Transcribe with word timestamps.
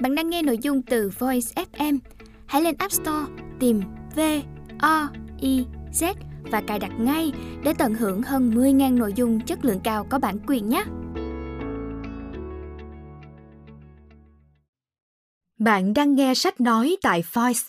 Bạn 0.00 0.14
đang 0.14 0.30
nghe 0.30 0.42
nội 0.42 0.58
dung 0.58 0.82
từ 0.82 1.10
Voice 1.18 1.64
FM. 1.72 1.98
Hãy 2.46 2.62
lên 2.62 2.74
App 2.78 2.92
Store, 2.92 3.32
tìm 3.60 3.80
V 4.16 4.20
O 4.78 5.08
I 5.40 5.66
Z 5.92 6.14
và 6.42 6.60
cài 6.60 6.78
đặt 6.78 6.92
ngay 7.00 7.32
để 7.64 7.74
tận 7.78 7.94
hưởng 7.94 8.22
hơn 8.22 8.50
10.000 8.50 8.98
nội 8.98 9.12
dung 9.16 9.40
chất 9.40 9.64
lượng 9.64 9.80
cao 9.84 10.06
có 10.10 10.18
bản 10.18 10.38
quyền 10.46 10.68
nhé. 10.68 10.84
Bạn 15.58 15.94
đang 15.94 16.14
nghe 16.14 16.34
sách 16.34 16.60
nói 16.60 16.96
tại 17.02 17.24
Voice. 17.32 17.60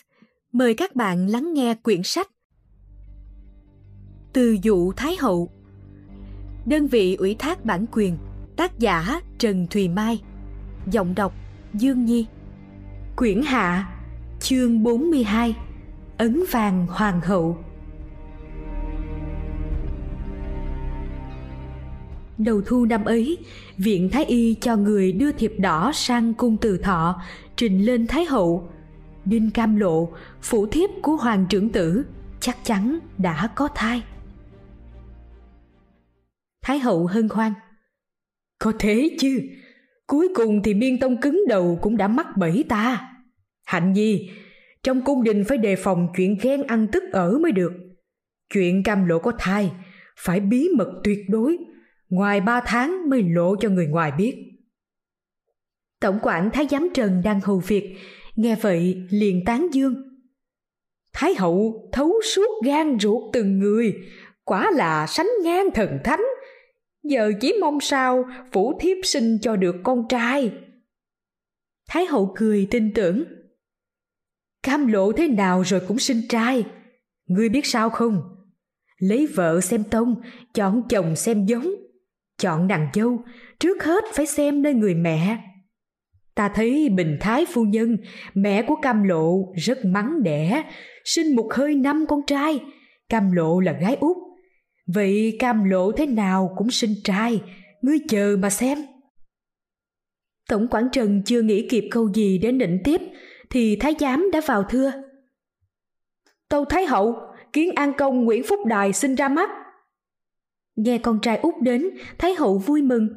Mời 0.52 0.74
các 0.74 0.96
bạn 0.96 1.26
lắng 1.26 1.54
nghe 1.54 1.74
quyển 1.74 2.02
sách 2.02 2.28
Từ 4.32 4.56
dụ 4.62 4.92
Thái 4.92 5.16
Hậu 5.16 5.50
Đơn 6.66 6.86
vị 6.86 7.14
ủy 7.14 7.36
thác 7.38 7.64
bản 7.64 7.86
quyền, 7.92 8.16
Tác 8.56 8.78
giả 8.78 9.20
Trần 9.38 9.66
Thùy 9.70 9.88
Mai 9.88 10.22
Giọng 10.90 11.14
đọc 11.14 11.32
Dương 11.78 12.04
Nhi 12.04 12.26
Quyển 13.16 13.42
Hạ 13.42 13.88
Chương 14.40 14.82
42 14.82 15.56
Ấn 16.18 16.44
vàng 16.50 16.86
Hoàng 16.86 17.20
hậu 17.20 17.58
Đầu 22.38 22.62
thu 22.66 22.84
năm 22.84 23.04
ấy, 23.04 23.38
Viện 23.78 24.10
Thái 24.12 24.24
Y 24.24 24.54
cho 24.54 24.76
người 24.76 25.12
đưa 25.12 25.32
thiệp 25.32 25.52
đỏ 25.58 25.92
sang 25.94 26.34
cung 26.34 26.56
từ 26.56 26.78
thọ, 26.78 27.22
trình 27.56 27.84
lên 27.84 28.06
Thái 28.06 28.24
hậu. 28.24 28.68
Đinh 29.24 29.50
Cam 29.50 29.76
Lộ, 29.76 30.12
phủ 30.42 30.66
thiếp 30.66 30.90
của 31.02 31.16
Hoàng 31.16 31.46
trưởng 31.48 31.68
tử, 31.68 32.06
chắc 32.40 32.56
chắn 32.64 32.98
đã 33.18 33.48
có 33.54 33.68
thai. 33.74 34.02
Thái 36.62 36.78
hậu 36.78 37.06
hân 37.06 37.28
hoan. 37.28 37.52
Có 38.58 38.72
thế 38.78 39.16
chứ, 39.20 39.40
cuối 40.06 40.28
cùng 40.34 40.62
thì 40.62 40.74
miên 40.74 40.98
tông 40.98 41.20
cứng 41.20 41.44
đầu 41.48 41.78
cũng 41.82 41.96
đã 41.96 42.08
mắc 42.08 42.26
bẫy 42.36 42.64
ta. 42.68 43.12
Hạnh 43.64 43.92
nhi, 43.92 44.30
trong 44.82 45.04
cung 45.04 45.24
đình 45.24 45.44
phải 45.48 45.58
đề 45.58 45.76
phòng 45.76 46.08
chuyện 46.16 46.36
ghen 46.42 46.62
ăn 46.62 46.86
tức 46.92 47.02
ở 47.12 47.38
mới 47.38 47.52
được. 47.52 47.72
Chuyện 48.54 48.82
cam 48.82 49.06
lộ 49.06 49.18
có 49.18 49.32
thai, 49.38 49.72
phải 50.18 50.40
bí 50.40 50.68
mật 50.76 51.00
tuyệt 51.04 51.18
đối, 51.28 51.56
ngoài 52.08 52.40
ba 52.40 52.60
tháng 52.66 53.10
mới 53.10 53.22
lộ 53.22 53.56
cho 53.56 53.68
người 53.68 53.86
ngoài 53.86 54.12
biết. 54.18 54.46
Tổng 56.00 56.18
quản 56.22 56.50
Thái 56.52 56.66
giám 56.70 56.88
Trần 56.94 57.22
đang 57.24 57.40
hầu 57.40 57.58
việc, 57.58 57.96
nghe 58.36 58.56
vậy 58.60 59.06
liền 59.10 59.44
tán 59.44 59.68
dương. 59.72 59.94
Thái 61.12 61.34
hậu 61.34 61.88
thấu 61.92 62.12
suốt 62.34 62.48
gan 62.64 62.98
ruột 63.00 63.22
từng 63.32 63.58
người, 63.58 63.94
quả 64.44 64.70
là 64.70 65.06
sánh 65.06 65.28
ngang 65.42 65.68
thần 65.74 65.98
thánh. 66.04 66.24
Giờ 67.08 67.32
chỉ 67.40 67.52
mong 67.60 67.80
sao 67.80 68.24
phủ 68.52 68.78
thiếp 68.80 68.96
sinh 69.02 69.38
cho 69.42 69.56
được 69.56 69.76
con 69.84 70.08
trai. 70.08 70.52
Thái 71.88 72.06
hậu 72.06 72.34
cười 72.36 72.68
tin 72.70 72.94
tưởng. 72.94 73.24
Cam 74.62 74.86
lộ 74.86 75.12
thế 75.12 75.28
nào 75.28 75.62
rồi 75.62 75.80
cũng 75.88 75.98
sinh 75.98 76.22
trai. 76.28 76.64
Ngươi 77.26 77.48
biết 77.48 77.66
sao 77.66 77.90
không? 77.90 78.22
Lấy 78.98 79.26
vợ 79.26 79.60
xem 79.60 79.84
tông, 79.90 80.14
chọn 80.54 80.82
chồng 80.88 81.16
xem 81.16 81.46
giống. 81.46 81.70
Chọn 82.38 82.66
nàng 82.66 82.88
dâu, 82.94 83.24
trước 83.60 83.84
hết 83.84 84.04
phải 84.12 84.26
xem 84.26 84.62
nơi 84.62 84.74
người 84.74 84.94
mẹ. 84.94 85.38
Ta 86.34 86.48
thấy 86.54 86.88
Bình 86.88 87.16
Thái 87.20 87.44
phu 87.46 87.64
nhân, 87.64 87.96
mẹ 88.34 88.62
của 88.62 88.76
Cam 88.82 89.02
Lộ 89.02 89.52
rất 89.54 89.84
mắng 89.84 90.22
đẻ, 90.22 90.64
sinh 91.04 91.36
một 91.36 91.54
hơi 91.54 91.74
năm 91.74 92.04
con 92.08 92.20
trai. 92.26 92.60
Cam 93.08 93.32
Lộ 93.32 93.60
là 93.60 93.72
gái 93.72 93.96
út. 94.00 94.16
Vậy 94.86 95.36
Cam 95.38 95.64
Lộ 95.64 95.92
thế 95.92 96.06
nào 96.06 96.54
cũng 96.56 96.70
sinh 96.70 96.94
trai, 97.04 97.42
ngươi 97.82 97.98
chờ 98.08 98.36
mà 98.38 98.50
xem. 98.50 98.78
Tổng 100.48 100.68
quản 100.70 100.88
Trần 100.92 101.22
chưa 101.26 101.42
nghĩ 101.42 101.68
kịp 101.68 101.88
câu 101.90 102.12
gì 102.12 102.38
để 102.38 102.52
nịnh 102.52 102.78
tiếp, 102.84 103.00
thì 103.50 103.76
thái 103.76 103.94
giám 104.00 104.30
đã 104.32 104.40
vào 104.46 104.62
thưa. 104.62 104.92
Tâu 106.48 106.64
Thái 106.64 106.86
Hậu, 106.86 107.16
kiến 107.52 107.70
an 107.74 107.92
công 107.98 108.24
Nguyễn 108.24 108.42
Phúc 108.42 108.60
Đài 108.66 108.92
sinh 108.92 109.14
ra 109.14 109.28
mắt. 109.28 109.50
Nghe 110.76 110.98
con 110.98 111.20
trai 111.20 111.38
út 111.38 111.54
đến, 111.62 111.90
Thái 112.18 112.34
Hậu 112.34 112.58
vui 112.58 112.82
mừng. 112.82 113.08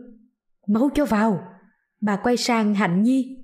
Mau 0.68 0.90
cho 0.96 1.06
vào. 1.06 1.44
Bà 2.02 2.16
quay 2.16 2.38
sang 2.38 2.75
Hạnh 2.75 3.03
Nhi. 3.03 3.38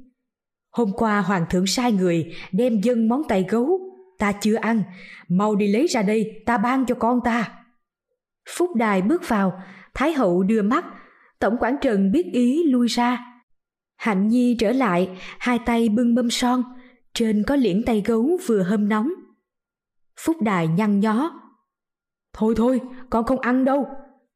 Hôm 0.71 0.91
qua 0.93 1.21
Hoàng 1.21 1.45
thượng 1.49 1.67
sai 1.67 1.91
người 1.91 2.33
đem 2.51 2.81
dân 2.81 3.09
món 3.09 3.21
tay 3.27 3.45
gấu. 3.49 3.79
Ta 4.19 4.31
chưa 4.31 4.55
ăn, 4.55 4.83
mau 5.27 5.55
đi 5.55 5.67
lấy 5.67 5.87
ra 5.87 6.01
đây, 6.01 6.43
ta 6.45 6.57
ban 6.57 6.85
cho 6.85 6.95
con 6.95 7.19
ta. 7.23 7.64
Phúc 8.49 8.75
Đài 8.75 9.01
bước 9.01 9.27
vào, 9.27 9.61
Thái 9.93 10.13
Hậu 10.13 10.43
đưa 10.43 10.61
mắt, 10.61 10.85
Tổng 11.39 11.57
quản 11.59 11.75
Trần 11.81 12.11
biết 12.11 12.25
ý 12.33 12.63
lui 12.63 12.87
ra. 12.87 13.25
Hạnh 13.97 14.27
Nhi 14.27 14.55
trở 14.59 14.71
lại, 14.71 15.17
hai 15.39 15.59
tay 15.65 15.89
bưng 15.89 16.15
mâm 16.15 16.29
son, 16.29 16.63
trên 17.13 17.43
có 17.47 17.55
liễn 17.55 17.83
tay 17.85 18.03
gấu 18.05 18.37
vừa 18.47 18.63
hâm 18.63 18.89
nóng. 18.89 19.09
Phúc 20.19 20.37
Đài 20.41 20.67
nhăn 20.67 20.99
nhó. 20.99 21.41
Thôi 22.33 22.53
thôi, 22.57 22.81
con 23.09 23.25
không 23.25 23.39
ăn 23.39 23.65
đâu. 23.65 23.87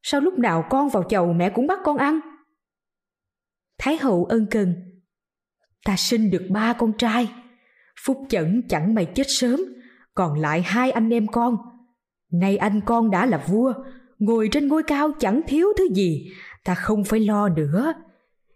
Sao 0.03 0.21
lúc 0.21 0.39
nào 0.39 0.65
con 0.69 0.89
vào 0.89 1.03
chầu 1.03 1.33
mẹ 1.33 1.49
cũng 1.49 1.67
bắt 1.67 1.79
con 1.83 1.97
ăn? 1.97 2.19
Thái 3.77 3.97
hậu 3.97 4.25
ân 4.25 4.47
cần. 4.51 4.73
Ta 5.85 5.95
sinh 5.97 6.31
được 6.31 6.47
ba 6.49 6.73
con 6.73 6.93
trai. 6.97 7.31
Phúc 8.05 8.17
chẩn 8.29 8.61
chẳng 8.69 8.93
mày 8.93 9.05
chết 9.05 9.25
sớm, 9.27 9.59
còn 10.13 10.39
lại 10.39 10.61
hai 10.61 10.91
anh 10.91 11.09
em 11.09 11.27
con. 11.27 11.57
Nay 12.31 12.57
anh 12.57 12.81
con 12.85 13.11
đã 13.11 13.25
là 13.25 13.45
vua, 13.47 13.73
ngồi 14.19 14.49
trên 14.51 14.67
ngôi 14.67 14.83
cao 14.83 15.11
chẳng 15.19 15.41
thiếu 15.47 15.67
thứ 15.77 15.87
gì, 15.93 16.31
ta 16.63 16.75
không 16.75 17.03
phải 17.03 17.19
lo 17.19 17.49
nữa. 17.49 17.93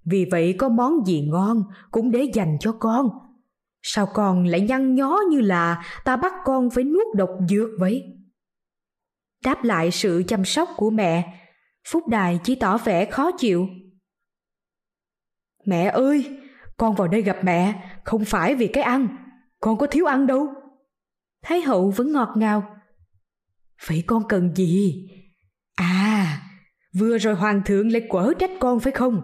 Vì 0.05 0.25
vậy 0.31 0.55
có 0.57 0.69
món 0.69 1.05
gì 1.05 1.21
ngon 1.21 1.63
cũng 1.91 2.11
để 2.11 2.23
dành 2.33 2.57
cho 2.59 2.71
con. 2.71 3.09
Sao 3.81 4.05
con 4.13 4.45
lại 4.45 4.61
nhăn 4.61 4.95
nhó 4.95 5.19
như 5.29 5.41
là 5.41 5.85
ta 6.05 6.15
bắt 6.15 6.33
con 6.45 6.69
phải 6.69 6.83
nuốt 6.83 7.07
độc 7.15 7.29
dược 7.49 7.69
vậy? 7.79 8.03
Đáp 9.43 9.63
lại 9.63 9.91
sự 9.91 10.23
chăm 10.27 10.45
sóc 10.45 10.69
của 10.75 10.89
mẹ, 10.89 11.39
Phúc 11.87 12.07
Đài 12.07 12.39
chỉ 12.43 12.55
tỏ 12.55 12.77
vẻ 12.77 13.05
khó 13.05 13.31
chịu. 13.31 13.67
Mẹ 15.65 15.85
ơi, 15.85 16.39
con 16.77 16.95
vào 16.95 17.07
đây 17.07 17.21
gặp 17.21 17.37
mẹ, 17.43 17.89
không 18.03 18.25
phải 18.25 18.55
vì 18.55 18.67
cái 18.67 18.83
ăn, 18.83 19.07
con 19.59 19.77
có 19.77 19.87
thiếu 19.87 20.05
ăn 20.05 20.27
đâu. 20.27 20.47
Thái 21.41 21.61
hậu 21.61 21.89
vẫn 21.89 22.11
ngọt 22.11 22.29
ngào. 22.35 22.75
Vậy 23.87 24.03
con 24.07 24.23
cần 24.29 24.55
gì? 24.55 25.07
Vừa 26.99 27.17
rồi 27.17 27.35
hoàng 27.35 27.61
thượng 27.65 27.91
lại 27.91 28.01
quở 28.09 28.33
trách 28.39 28.51
con 28.59 28.79
phải 28.79 28.93
không? 28.93 29.21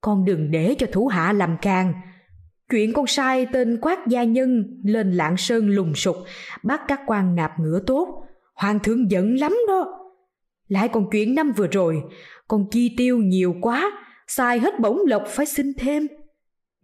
Con 0.00 0.24
đừng 0.24 0.50
để 0.50 0.74
cho 0.78 0.86
thủ 0.92 1.06
hạ 1.06 1.32
làm 1.32 1.56
càng. 1.62 1.92
Chuyện 2.70 2.92
con 2.92 3.06
sai 3.06 3.46
tên 3.52 3.78
quát 3.82 4.06
gia 4.06 4.24
nhân 4.24 4.80
lên 4.84 5.12
lạng 5.12 5.36
sơn 5.36 5.68
lùng 5.68 5.94
sục, 5.94 6.16
bắt 6.62 6.80
các 6.88 7.00
quan 7.06 7.34
nạp 7.34 7.50
ngựa 7.60 7.80
tốt. 7.86 8.24
Hoàng 8.54 8.78
thượng 8.78 9.10
giận 9.10 9.34
lắm 9.34 9.56
đó. 9.68 9.86
Lại 10.68 10.88
còn 10.88 11.10
chuyện 11.10 11.34
năm 11.34 11.52
vừa 11.52 11.66
rồi, 11.66 12.02
con 12.48 12.70
chi 12.70 12.94
tiêu 12.96 13.18
nhiều 13.18 13.54
quá, 13.60 13.92
xài 14.26 14.58
hết 14.58 14.80
bổng 14.80 14.98
lộc 15.06 15.22
phải 15.26 15.46
xin 15.46 15.72
thêm. 15.78 16.06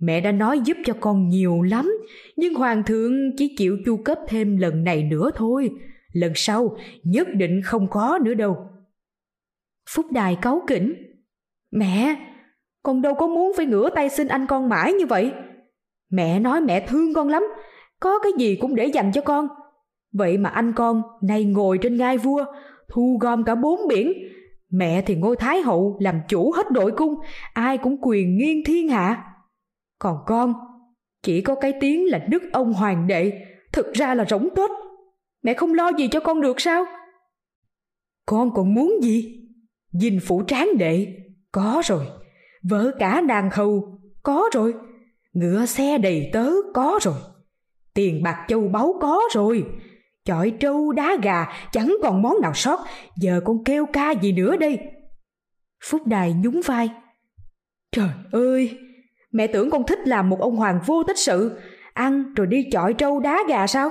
Mẹ 0.01 0.21
đã 0.21 0.33
nói 0.33 0.61
giúp 0.65 0.77
cho 0.85 0.95
con 1.01 1.29
nhiều 1.29 1.63
lắm, 1.63 1.93
nhưng 2.37 2.55
hoàng 2.55 2.83
thượng 2.85 3.37
chỉ 3.37 3.55
chịu 3.57 3.77
chu 3.87 3.97
cấp 3.97 4.19
thêm 4.29 4.57
lần 4.57 4.85
này 4.85 5.03
nữa 5.03 5.31
thôi. 5.35 5.71
Lần 6.13 6.33
sau 6.35 6.77
nhất 7.03 7.29
định 7.35 7.61
không 7.65 7.89
có 7.91 8.19
nữa 8.23 8.35
đâu. 8.35 8.57
Phúc 9.91 10.07
Đài 10.11 10.37
cáu 10.43 10.63
kỉnh. 10.67 10.95
Mẹ, 11.71 12.17
con 12.83 13.03
đâu 13.03 13.15
có 13.15 13.27
muốn 13.27 13.53
phải 13.57 13.67
ngửa 13.67 13.91
tay 13.91 14.09
xin 14.09 14.29
anh 14.29 14.47
con 14.47 14.69
mãi 14.69 14.93
như 14.93 15.07
vậy. 15.07 15.33
Mẹ 16.11 16.41
nói 16.41 16.61
mẹ 16.61 16.87
thương 16.87 17.15
con 17.15 17.29
lắm, 17.29 17.43
có 18.01 18.19
cái 18.19 18.33
gì 18.39 18.57
cũng 18.57 18.75
để 18.75 18.87
dành 18.87 19.13
cho 19.13 19.21
con. 19.21 19.49
Vậy 20.13 20.39
mà 20.39 20.51
anh 20.51 20.73
con 20.73 21.03
nay 21.23 21.45
ngồi 21.45 21.79
trên 21.83 21.97
ngai 21.97 22.19
vua, 22.19 22.45
thu 22.89 23.19
gom 23.21 23.45
cả 23.45 23.55
bốn 23.55 23.89
biển. 23.89 24.13
Mẹ 24.71 25.03
thì 25.03 25.15
ngôi 25.15 25.37
thái 25.37 25.61
hậu 25.61 25.97
làm 26.01 26.21
chủ 26.29 26.53
hết 26.53 26.71
đội 26.71 26.91
cung, 26.91 27.15
ai 27.53 27.79
cũng 27.79 27.97
quyền 28.03 28.37
nghiêng 28.37 28.65
thiên 28.65 28.89
hạ. 28.89 29.25
Còn 29.99 30.17
con, 30.27 30.55
chỉ 31.23 31.41
có 31.41 31.55
cái 31.55 31.73
tiếng 31.81 32.11
là 32.11 32.19
đức 32.19 32.43
ông 32.53 32.73
hoàng 32.73 33.07
đệ, 33.07 33.33
thực 33.73 33.93
ra 33.93 34.15
là 34.15 34.25
rỗng 34.25 34.49
tuếch. 34.57 34.71
Mẹ 35.43 35.55
không 35.55 35.75
lo 35.75 35.89
gì 35.89 36.09
cho 36.09 36.21
con 36.21 36.41
được 36.41 36.61
sao? 36.61 36.85
Con 38.27 38.51
còn 38.55 38.75
muốn 38.75 39.03
gì? 39.03 39.44
Dinh 40.01 40.21
phủ 40.21 40.43
tráng 40.47 40.79
đệ, 40.79 41.07
có 41.53 41.83
rồi. 41.85 42.07
Vợ 42.63 42.91
cả 42.99 43.21
đàn 43.21 43.51
hầu, 43.53 43.99
có 44.23 44.49
rồi. 44.53 44.75
Ngựa 45.33 45.67
xe 45.67 45.99
đầy 45.99 46.31
tớ, 46.33 46.51
có 46.75 46.99
rồi. 47.03 47.19
Tiền 47.95 48.23
bạc 48.23 48.45
châu 48.49 48.69
báu 48.69 48.95
có 49.01 49.21
rồi 49.35 49.65
Chọi 50.25 50.51
trâu 50.61 50.93
đá 50.93 51.17
gà 51.23 51.47
chẳng 51.73 51.97
còn 52.03 52.23
món 52.23 52.41
nào 52.43 52.55
sót, 52.55 52.81
giờ 53.17 53.41
con 53.45 53.65
kêu 53.65 53.87
ca 53.87 54.11
gì 54.11 54.33
nữa 54.33 54.57
đây? 54.57 54.79
Phúc 55.85 56.07
Đài 56.07 56.33
nhún 56.33 56.61
vai. 56.65 56.91
Trời 57.93 58.09
ơi, 58.33 58.79
mẹ 59.33 59.47
tưởng 59.47 59.71
con 59.71 59.87
thích 59.87 59.99
làm 60.05 60.29
một 60.29 60.41
ông 60.41 60.57
hoàng 60.57 60.81
vô 60.87 61.03
tích 61.03 61.19
sự, 61.19 61.59
ăn 61.93 62.35
rồi 62.35 62.47
đi 62.47 62.69
chọi 62.73 62.95
trâu 62.95 63.21
đá 63.21 63.39
gà 63.49 63.67
sao? 63.67 63.91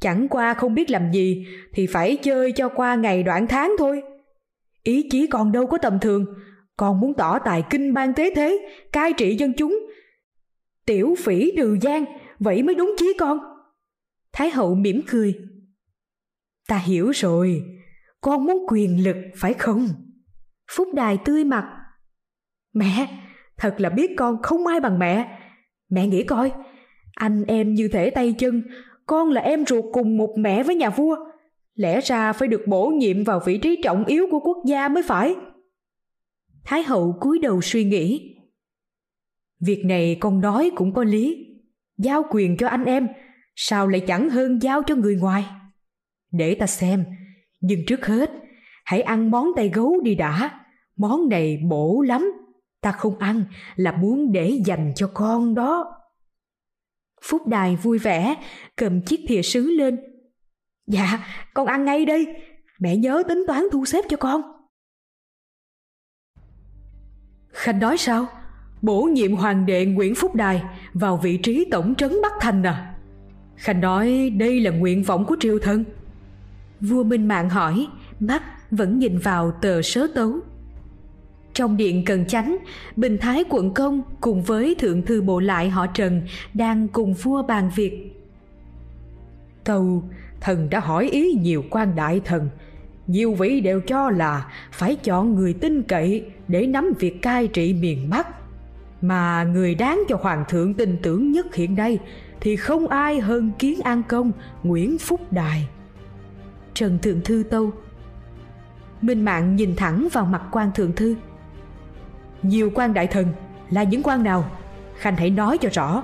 Chẳng 0.00 0.28
qua 0.28 0.54
không 0.54 0.74
biết 0.74 0.90
làm 0.90 1.12
gì 1.12 1.46
thì 1.74 1.86
phải 1.86 2.16
chơi 2.16 2.52
cho 2.52 2.68
qua 2.68 2.94
ngày 2.94 3.22
đoạn 3.22 3.46
tháng 3.46 3.72
thôi. 3.78 4.02
Ý 4.82 5.08
chí 5.10 5.26
còn 5.26 5.52
đâu 5.52 5.66
có 5.66 5.78
tầm 5.78 6.00
thường, 6.00 6.26
còn 6.76 7.00
muốn 7.00 7.14
tỏ 7.14 7.38
tài 7.38 7.64
kinh 7.70 7.94
ban 7.94 8.14
tế 8.14 8.34
thế, 8.34 8.68
cai 8.92 9.12
trị 9.12 9.36
dân 9.36 9.52
chúng. 9.56 9.78
Tiểu 10.86 11.14
phỉ 11.18 11.52
trừ 11.56 11.78
gian, 11.80 12.04
vậy 12.38 12.62
mới 12.62 12.74
đúng 12.74 12.94
chí 12.98 13.12
con. 13.18 13.38
Thái 14.32 14.50
hậu 14.50 14.74
mỉm 14.74 15.00
cười. 15.08 15.38
Ta 16.68 16.76
hiểu 16.76 17.10
rồi, 17.10 17.62
con 18.20 18.44
muốn 18.44 18.66
quyền 18.68 19.04
lực 19.04 19.16
phải 19.36 19.54
không? 19.54 19.88
Phúc 20.70 20.88
Đài 20.94 21.18
tươi 21.24 21.44
mặt. 21.44 21.78
Mẹ, 22.74 23.18
thật 23.56 23.74
là 23.78 23.90
biết 23.90 24.10
con 24.16 24.42
không 24.42 24.66
ai 24.66 24.80
bằng 24.80 24.98
mẹ. 24.98 25.38
Mẹ 25.90 26.06
nghĩ 26.06 26.22
coi, 26.24 26.52
anh 27.14 27.44
em 27.44 27.74
như 27.74 27.88
thể 27.88 28.10
tay 28.10 28.34
chân, 28.38 28.62
con 29.06 29.30
là 29.30 29.40
em 29.40 29.66
ruột 29.66 29.84
cùng 29.92 30.16
một 30.16 30.34
mẹ 30.38 30.62
với 30.62 30.74
nhà 30.74 30.90
vua. 30.90 31.16
Lẽ 31.74 32.00
ra 32.00 32.32
phải 32.32 32.48
được 32.48 32.62
bổ 32.66 32.88
nhiệm 32.88 33.24
vào 33.24 33.40
vị 33.46 33.58
trí 33.58 33.80
trọng 33.84 34.04
yếu 34.04 34.26
của 34.30 34.40
quốc 34.40 34.58
gia 34.66 34.88
mới 34.88 35.02
phải. 35.02 35.34
Thái 36.64 36.82
hậu 36.82 37.18
cúi 37.20 37.38
đầu 37.38 37.60
suy 37.62 37.84
nghĩ. 37.84 38.36
Việc 39.60 39.82
này 39.84 40.16
con 40.20 40.40
nói 40.40 40.70
cũng 40.74 40.94
có 40.94 41.04
lý. 41.04 41.46
Giao 41.98 42.22
quyền 42.30 42.56
cho 42.56 42.68
anh 42.68 42.84
em, 42.84 43.08
sao 43.56 43.88
lại 43.88 44.00
chẳng 44.06 44.30
hơn 44.30 44.58
giao 44.62 44.82
cho 44.82 44.94
người 44.94 45.16
ngoài? 45.16 45.44
Để 46.32 46.54
ta 46.54 46.66
xem, 46.66 47.04
nhưng 47.60 47.80
trước 47.86 48.06
hết, 48.06 48.30
hãy 48.84 49.02
ăn 49.02 49.30
món 49.30 49.48
tay 49.56 49.70
gấu 49.74 50.00
đi 50.00 50.14
đã. 50.14 50.60
Món 50.96 51.28
này 51.28 51.58
bổ 51.68 52.02
lắm, 52.06 52.32
ta 52.80 52.92
không 52.92 53.18
ăn 53.18 53.44
là 53.76 53.92
muốn 53.92 54.32
để 54.32 54.60
dành 54.66 54.92
cho 54.96 55.10
con 55.14 55.54
đó. 55.54 55.94
Phúc 57.22 57.46
Đài 57.46 57.76
vui 57.76 57.98
vẻ, 57.98 58.36
cầm 58.76 59.00
chiếc 59.02 59.20
thìa 59.28 59.42
sứ 59.42 59.70
lên. 59.70 60.11
Dạ, 60.86 61.26
con 61.54 61.66
ăn 61.66 61.84
ngay 61.84 62.04
đi 62.04 62.26
mẹ 62.78 62.96
nhớ 62.96 63.22
tính 63.28 63.44
toán 63.46 63.64
thu 63.72 63.84
xếp 63.84 64.04
cho 64.08 64.16
con. 64.16 64.42
Khanh 67.52 67.78
nói 67.78 67.96
sao? 67.96 68.26
Bổ 68.82 69.02
nhiệm 69.02 69.36
hoàng 69.36 69.66
đệ 69.66 69.86
Nguyễn 69.86 70.14
Phúc 70.14 70.34
Đài 70.34 70.62
vào 70.92 71.16
vị 71.16 71.36
trí 71.36 71.66
tổng 71.70 71.94
trấn 71.94 72.12
Bắc 72.22 72.32
Thành 72.40 72.62
à? 72.62 72.94
Khanh 73.56 73.80
nói 73.80 74.32
đây 74.36 74.60
là 74.60 74.70
nguyện 74.70 75.02
vọng 75.02 75.24
của 75.24 75.36
triều 75.40 75.58
thân. 75.58 75.84
Vua 76.80 77.04
Minh 77.04 77.28
Mạng 77.28 77.50
hỏi, 77.50 77.86
mắt 78.20 78.42
vẫn 78.70 78.98
nhìn 78.98 79.18
vào 79.18 79.50
tờ 79.50 79.82
sớ 79.82 80.06
tấu. 80.14 80.40
Trong 81.54 81.76
điện 81.76 82.04
Cần 82.06 82.26
Chánh, 82.26 82.56
Bình 82.96 83.18
Thái 83.20 83.44
quận 83.48 83.74
công 83.74 84.02
cùng 84.20 84.42
với 84.42 84.74
thượng 84.78 85.02
thư 85.02 85.22
bộ 85.22 85.40
lại 85.40 85.70
họ 85.70 85.86
Trần 85.86 86.22
đang 86.54 86.88
cùng 86.88 87.14
vua 87.14 87.42
bàn 87.42 87.70
việc. 87.76 88.12
tàu 89.64 90.02
thần 90.42 90.70
đã 90.70 90.80
hỏi 90.80 91.08
ý 91.08 91.32
nhiều 91.32 91.64
quan 91.70 91.94
đại 91.96 92.20
thần, 92.24 92.48
nhiều 93.06 93.34
vị 93.34 93.60
đều 93.60 93.80
cho 93.80 94.10
là 94.10 94.52
phải 94.72 94.96
chọn 94.96 95.34
người 95.34 95.52
tin 95.52 95.82
cậy 95.82 96.24
để 96.48 96.66
nắm 96.66 96.92
việc 96.98 97.22
cai 97.22 97.46
trị 97.48 97.74
miền 97.74 98.10
Bắc. 98.10 98.28
Mà 99.02 99.44
người 99.44 99.74
đáng 99.74 100.02
cho 100.08 100.18
hoàng 100.22 100.44
thượng 100.48 100.74
tin 100.74 100.96
tưởng 101.02 101.32
nhất 101.32 101.54
hiện 101.54 101.74
nay 101.74 101.98
thì 102.40 102.56
không 102.56 102.88
ai 102.88 103.20
hơn 103.20 103.50
kiến 103.58 103.80
an 103.80 104.02
công 104.08 104.32
Nguyễn 104.62 104.98
Phúc 104.98 105.20
Đài. 105.32 105.68
Trần 106.74 106.98
Thượng 106.98 107.20
Thư 107.20 107.42
Tâu 107.50 107.70
Minh 109.02 109.24
Mạng 109.24 109.56
nhìn 109.56 109.76
thẳng 109.76 110.08
vào 110.12 110.24
mặt 110.24 110.42
quan 110.52 110.70
Thượng 110.74 110.92
Thư 110.92 111.14
Nhiều 112.42 112.70
quan 112.74 112.94
đại 112.94 113.06
thần 113.06 113.26
là 113.70 113.82
những 113.82 114.02
quan 114.02 114.22
nào? 114.22 114.50
Khanh 114.98 115.16
hãy 115.16 115.30
nói 115.30 115.58
cho 115.58 115.68
rõ 115.72 116.02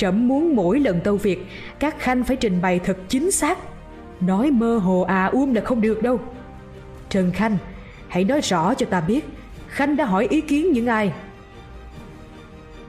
Trẫm 0.00 0.28
muốn 0.28 0.56
mỗi 0.56 0.80
lần 0.80 1.00
tâu 1.00 1.16
việc, 1.16 1.46
Các 1.78 1.98
khanh 1.98 2.24
phải 2.24 2.36
trình 2.36 2.60
bày 2.60 2.78
thật 2.78 2.96
chính 3.08 3.30
xác. 3.30 3.58
Nói 4.20 4.50
mơ 4.50 4.78
hồ 4.78 5.00
à 5.00 5.26
uông 5.26 5.54
là 5.54 5.60
không 5.64 5.80
được 5.80 6.02
đâu. 6.02 6.20
Trần 7.10 7.32
Khanh, 7.32 7.58
Hãy 8.08 8.24
nói 8.24 8.40
rõ 8.40 8.74
cho 8.74 8.86
ta 8.86 9.00
biết, 9.00 9.24
Khanh 9.68 9.96
đã 9.96 10.04
hỏi 10.04 10.26
ý 10.30 10.40
kiến 10.40 10.72
những 10.72 10.86
ai? 10.86 11.12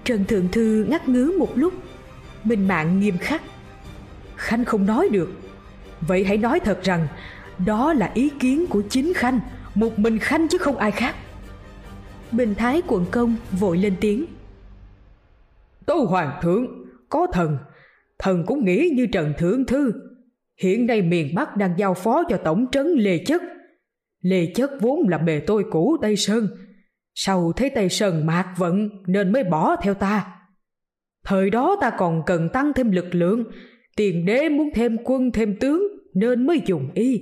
Trần 0.03 0.25
Thượng 0.25 0.47
Thư 0.51 0.85
ngắt 0.89 1.09
ngứ 1.09 1.35
một 1.39 1.49
lúc 1.55 1.73
Minh 2.43 2.67
Mạng 2.67 2.99
nghiêm 2.99 3.17
khắc. 3.17 3.41
Khanh 4.35 4.65
không 4.65 4.85
nói 4.85 5.09
được. 5.11 5.31
Vậy 6.01 6.23
hãy 6.23 6.37
nói 6.37 6.59
thật 6.59 6.79
rằng, 6.83 7.07
Đó 7.65 7.93
là 7.93 8.11
ý 8.13 8.29
kiến 8.39 8.67
của 8.67 8.81
chính 8.89 9.13
Khanh, 9.13 9.39
Một 9.75 9.99
mình 9.99 10.19
Khanh 10.19 10.47
chứ 10.47 10.57
không 10.57 10.77
ai 10.77 10.91
khác. 10.91 11.15
Bình 12.31 12.55
Thái 12.55 12.81
quận 12.87 13.05
công 13.11 13.35
vội 13.51 13.77
lên 13.77 13.95
tiếng. 14.01 14.25
Tâu 15.85 16.05
Hoàng 16.05 16.39
thượng 16.41 16.80
có 17.11 17.27
thần. 17.33 17.57
Thần 18.19 18.43
cũng 18.47 18.65
nghĩ 18.65 18.89
như 18.93 19.05
Trần 19.05 19.33
Thượng 19.37 19.65
Thư. 19.65 19.93
Hiện 20.61 20.85
nay 20.85 21.01
miền 21.01 21.35
Bắc 21.35 21.57
đang 21.57 21.73
giao 21.77 21.93
phó 21.93 22.23
cho 22.29 22.37
Tổng 22.37 22.65
trấn 22.71 22.87
Lê 22.87 23.17
Chất. 23.17 23.41
Lê 24.21 24.45
Chất 24.55 24.71
vốn 24.81 25.09
là 25.09 25.17
bề 25.17 25.39
tôi 25.39 25.65
cũ 25.71 25.97
Tây 26.01 26.15
Sơn. 26.15 26.47
Sau 27.15 27.51
thấy 27.55 27.69
Tây 27.69 27.89
Sơn 27.89 28.25
mạc 28.25 28.53
vận 28.57 28.89
Nên 29.07 29.31
mới 29.31 29.43
bỏ 29.43 29.75
theo 29.75 29.93
ta. 29.93 30.25
Thời 31.25 31.49
đó 31.49 31.77
ta 31.81 31.91
còn 31.97 32.23
cần 32.25 32.49
tăng 32.53 32.73
thêm 32.73 32.91
lực 32.91 33.15
lượng, 33.15 33.43
Tiền 33.95 34.25
đế 34.25 34.49
muốn 34.49 34.69
thêm 34.75 34.97
quân 35.03 35.31
thêm 35.31 35.55
tướng 35.59 35.83
Nên 36.13 36.47
mới 36.47 36.61
dùng 36.65 36.89
y. 36.93 37.19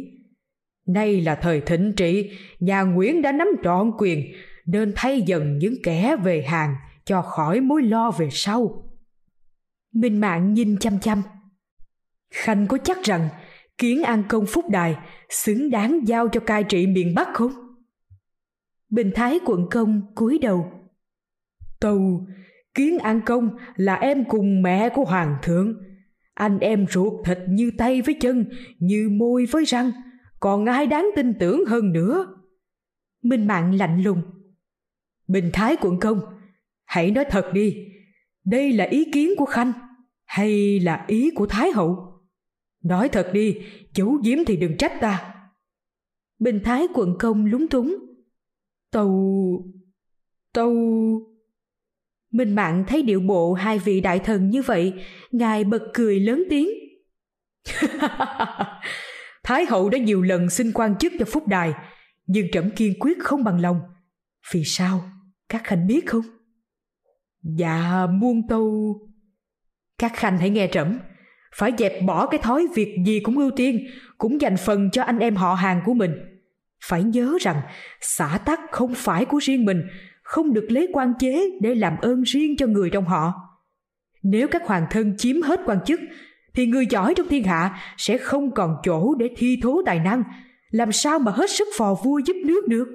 Nay 0.88 1.22
là 1.22 1.36
thời 1.36 1.62
thịnh 1.62 1.94
trị, 1.98 2.30
Nhà 2.60 2.82
Nguyễn 2.82 3.22
đã 3.22 3.32
nắm 3.32 3.48
trọn 3.64 3.92
quyền 3.98 4.24
Nên 4.66 4.94
thay 4.96 5.22
dần 5.22 5.58
những 5.58 5.76
kẻ 5.84 6.16
về 6.24 6.42
hàng 6.42 6.76
Cho 7.06 7.22
khỏi 7.22 7.62
mối 7.62 7.84
lo 7.84 8.12
về 8.12 8.30
sau. 8.32 8.89
Minh 9.92 10.22
Mạng 10.22 10.54
nhìn 10.54 10.78
chăm 10.80 11.00
chăm 11.00 11.22
Khanh 12.30 12.68
có 12.68 12.78
chắc 12.78 13.04
rằng 13.04 13.30
Kiến 13.78 14.04
An 14.04 14.24
Công 14.30 14.46
Phúc 14.46 14.66
Đài 14.70 14.96
xứng 15.30 15.70
đáng 15.70 16.00
giao 16.08 16.28
cho 16.28 16.40
cai 16.40 16.64
trị 16.64 16.88
miền 16.88 17.16
Bắc 17.16 17.28
không? 17.34 17.52
Bình 18.90 19.12
Thái 19.16 19.40
quận 19.46 19.68
công 19.72 20.02
cúi 20.16 20.40
đầu. 20.40 20.72
Tâu, 21.80 22.28
Kiến 22.74 23.00
An 23.00 23.22
Công 23.26 23.58
là 23.76 23.96
em 23.96 24.26
cùng 24.26 24.62
mẹ 24.62 24.90
của 24.90 25.06
Hoàng 25.06 25.38
thượng. 25.44 25.74
Anh 26.34 26.60
em 26.60 26.86
ruột 26.90 27.14
thịt 27.26 27.38
như 27.50 27.72
tay 27.78 28.02
với 28.02 28.18
chân, 28.22 28.46
như 28.80 29.10
môi 29.10 29.46
với 29.46 29.66
răng. 29.66 29.92
Còn 30.40 30.66
ai 30.66 30.88
đáng 30.88 31.10
tin 31.16 31.34
tưởng 31.40 31.66
hơn 31.66 31.94
nữa? 31.94 32.26
Minh 33.22 33.48
Mạng 33.48 33.76
lạnh 33.76 34.04
lùng. 34.04 34.22
Bình 35.28 35.50
Thái 35.54 35.76
quận 35.82 36.00
công, 36.00 36.22
hãy 36.86 37.12
nói 37.12 37.26
thật 37.30 37.50
đi. 37.54 37.88
Đây 38.50 38.74
là 38.74 38.86
ý 38.86 39.12
kiến 39.12 39.30
của 39.38 39.46
Khanh 39.46 39.74
hay 40.26 40.80
là 40.80 41.06
ý 41.08 41.32
của 41.36 41.46
Thái 41.46 41.72
hậu? 41.72 42.20
Nói 42.84 43.10
thật 43.10 43.30
đi, 43.34 43.58
chú 43.94 44.22
giếm 44.24 44.38
thì 44.48 44.58
đừng 44.58 44.78
trách 44.78 44.94
ta. 45.02 45.36
Bình 46.40 46.60
Thái 46.64 46.88
quận 46.94 47.16
công 47.20 47.46
lúng 47.46 47.68
túng. 47.68 47.96
Tâu... 48.92 49.74
Tâu... 50.54 50.74
Minh 52.32 52.56
Mạng 52.56 52.84
thấy 52.88 53.02
điệu 53.02 53.20
bộ 53.20 53.54
hai 53.54 53.80
vị 53.80 54.02
đại 54.02 54.20
thần 54.20 54.50
như 54.50 54.62
vậy, 54.62 54.94
ngài 55.32 55.64
bật 55.64 55.82
cười 55.94 56.20
lớn 56.20 56.44
tiếng. 56.50 56.70
Thái 59.44 59.66
hậu 59.66 59.90
đã 59.90 59.98
nhiều 59.98 60.22
lần 60.22 60.50
xin 60.50 60.72
quan 60.74 60.98
chức 60.98 61.14
cho 61.20 61.26
Phúc 61.26 61.48
Đài, 61.48 61.74
nhưng 62.26 62.52
trẫm 62.52 62.70
kiên 62.72 63.00
quyết 63.00 63.20
không 63.20 63.44
bằng 63.44 63.62
lòng. 63.62 63.80
Vì 64.52 64.64
sao? 64.64 65.12
Các 65.50 65.62
khanh 65.64 65.88
biết 65.88 66.08
không? 66.08 66.39
Dạ, 67.44 68.08
muôn 68.12 68.48
tâu... 68.48 68.96
Các 69.98 70.12
khanh 70.16 70.38
hãy 70.38 70.50
nghe 70.50 70.70
trẫm, 70.72 71.00
phải 71.56 71.72
dẹp 71.78 72.04
bỏ 72.06 72.28
cái 72.28 72.40
thói 72.44 72.68
việc 72.76 72.98
gì 73.06 73.20
cũng 73.20 73.38
ưu 73.38 73.52
tiên, 73.52 73.88
cũng 74.18 74.42
dành 74.42 74.58
phần 74.58 74.92
cho 74.92 75.04
anh 75.04 75.20
em 75.20 75.36
họ 75.36 75.54
hàng 75.54 75.82
của 75.86 75.94
mình. 75.94 76.12
Phải 76.84 77.04
nhớ 77.04 77.38
rằng 77.42 77.62
xã 78.02 78.38
tắc 78.46 78.60
không 78.72 78.94
phải 78.96 79.26
của 79.26 79.38
riêng 79.38 79.66
mình, 79.66 79.82
không 80.24 80.54
được 80.54 80.66
lấy 80.70 80.88
quan 80.94 81.14
chế 81.20 81.50
để 81.62 81.76
làm 81.76 81.98
ơn 82.02 82.22
riêng 82.22 82.58
cho 82.58 82.68
người 82.68 82.90
trong 82.90 83.06
họ. 83.06 83.34
Nếu 84.24 84.48
các 84.48 84.62
hoàng 84.66 84.86
thân 84.90 85.18
chiếm 85.18 85.42
hết 85.42 85.60
quan 85.66 85.80
chức, 85.86 86.00
thì 86.54 86.66
người 86.66 86.86
giỏi 86.90 87.14
trong 87.14 87.28
thiên 87.28 87.44
hạ 87.44 87.80
sẽ 87.98 88.18
không 88.18 88.54
còn 88.54 88.76
chỗ 88.84 89.16
để 89.16 89.30
thi 89.38 89.60
thố 89.64 89.82
tài 89.86 90.00
năng, 90.00 90.24
làm 90.70 90.92
sao 90.92 91.20
mà 91.20 91.32
hết 91.32 91.50
sức 91.50 91.68
phò 91.78 91.96
vua 92.04 92.22
giúp 92.26 92.36
nước 92.46 92.68
được. 92.68 92.88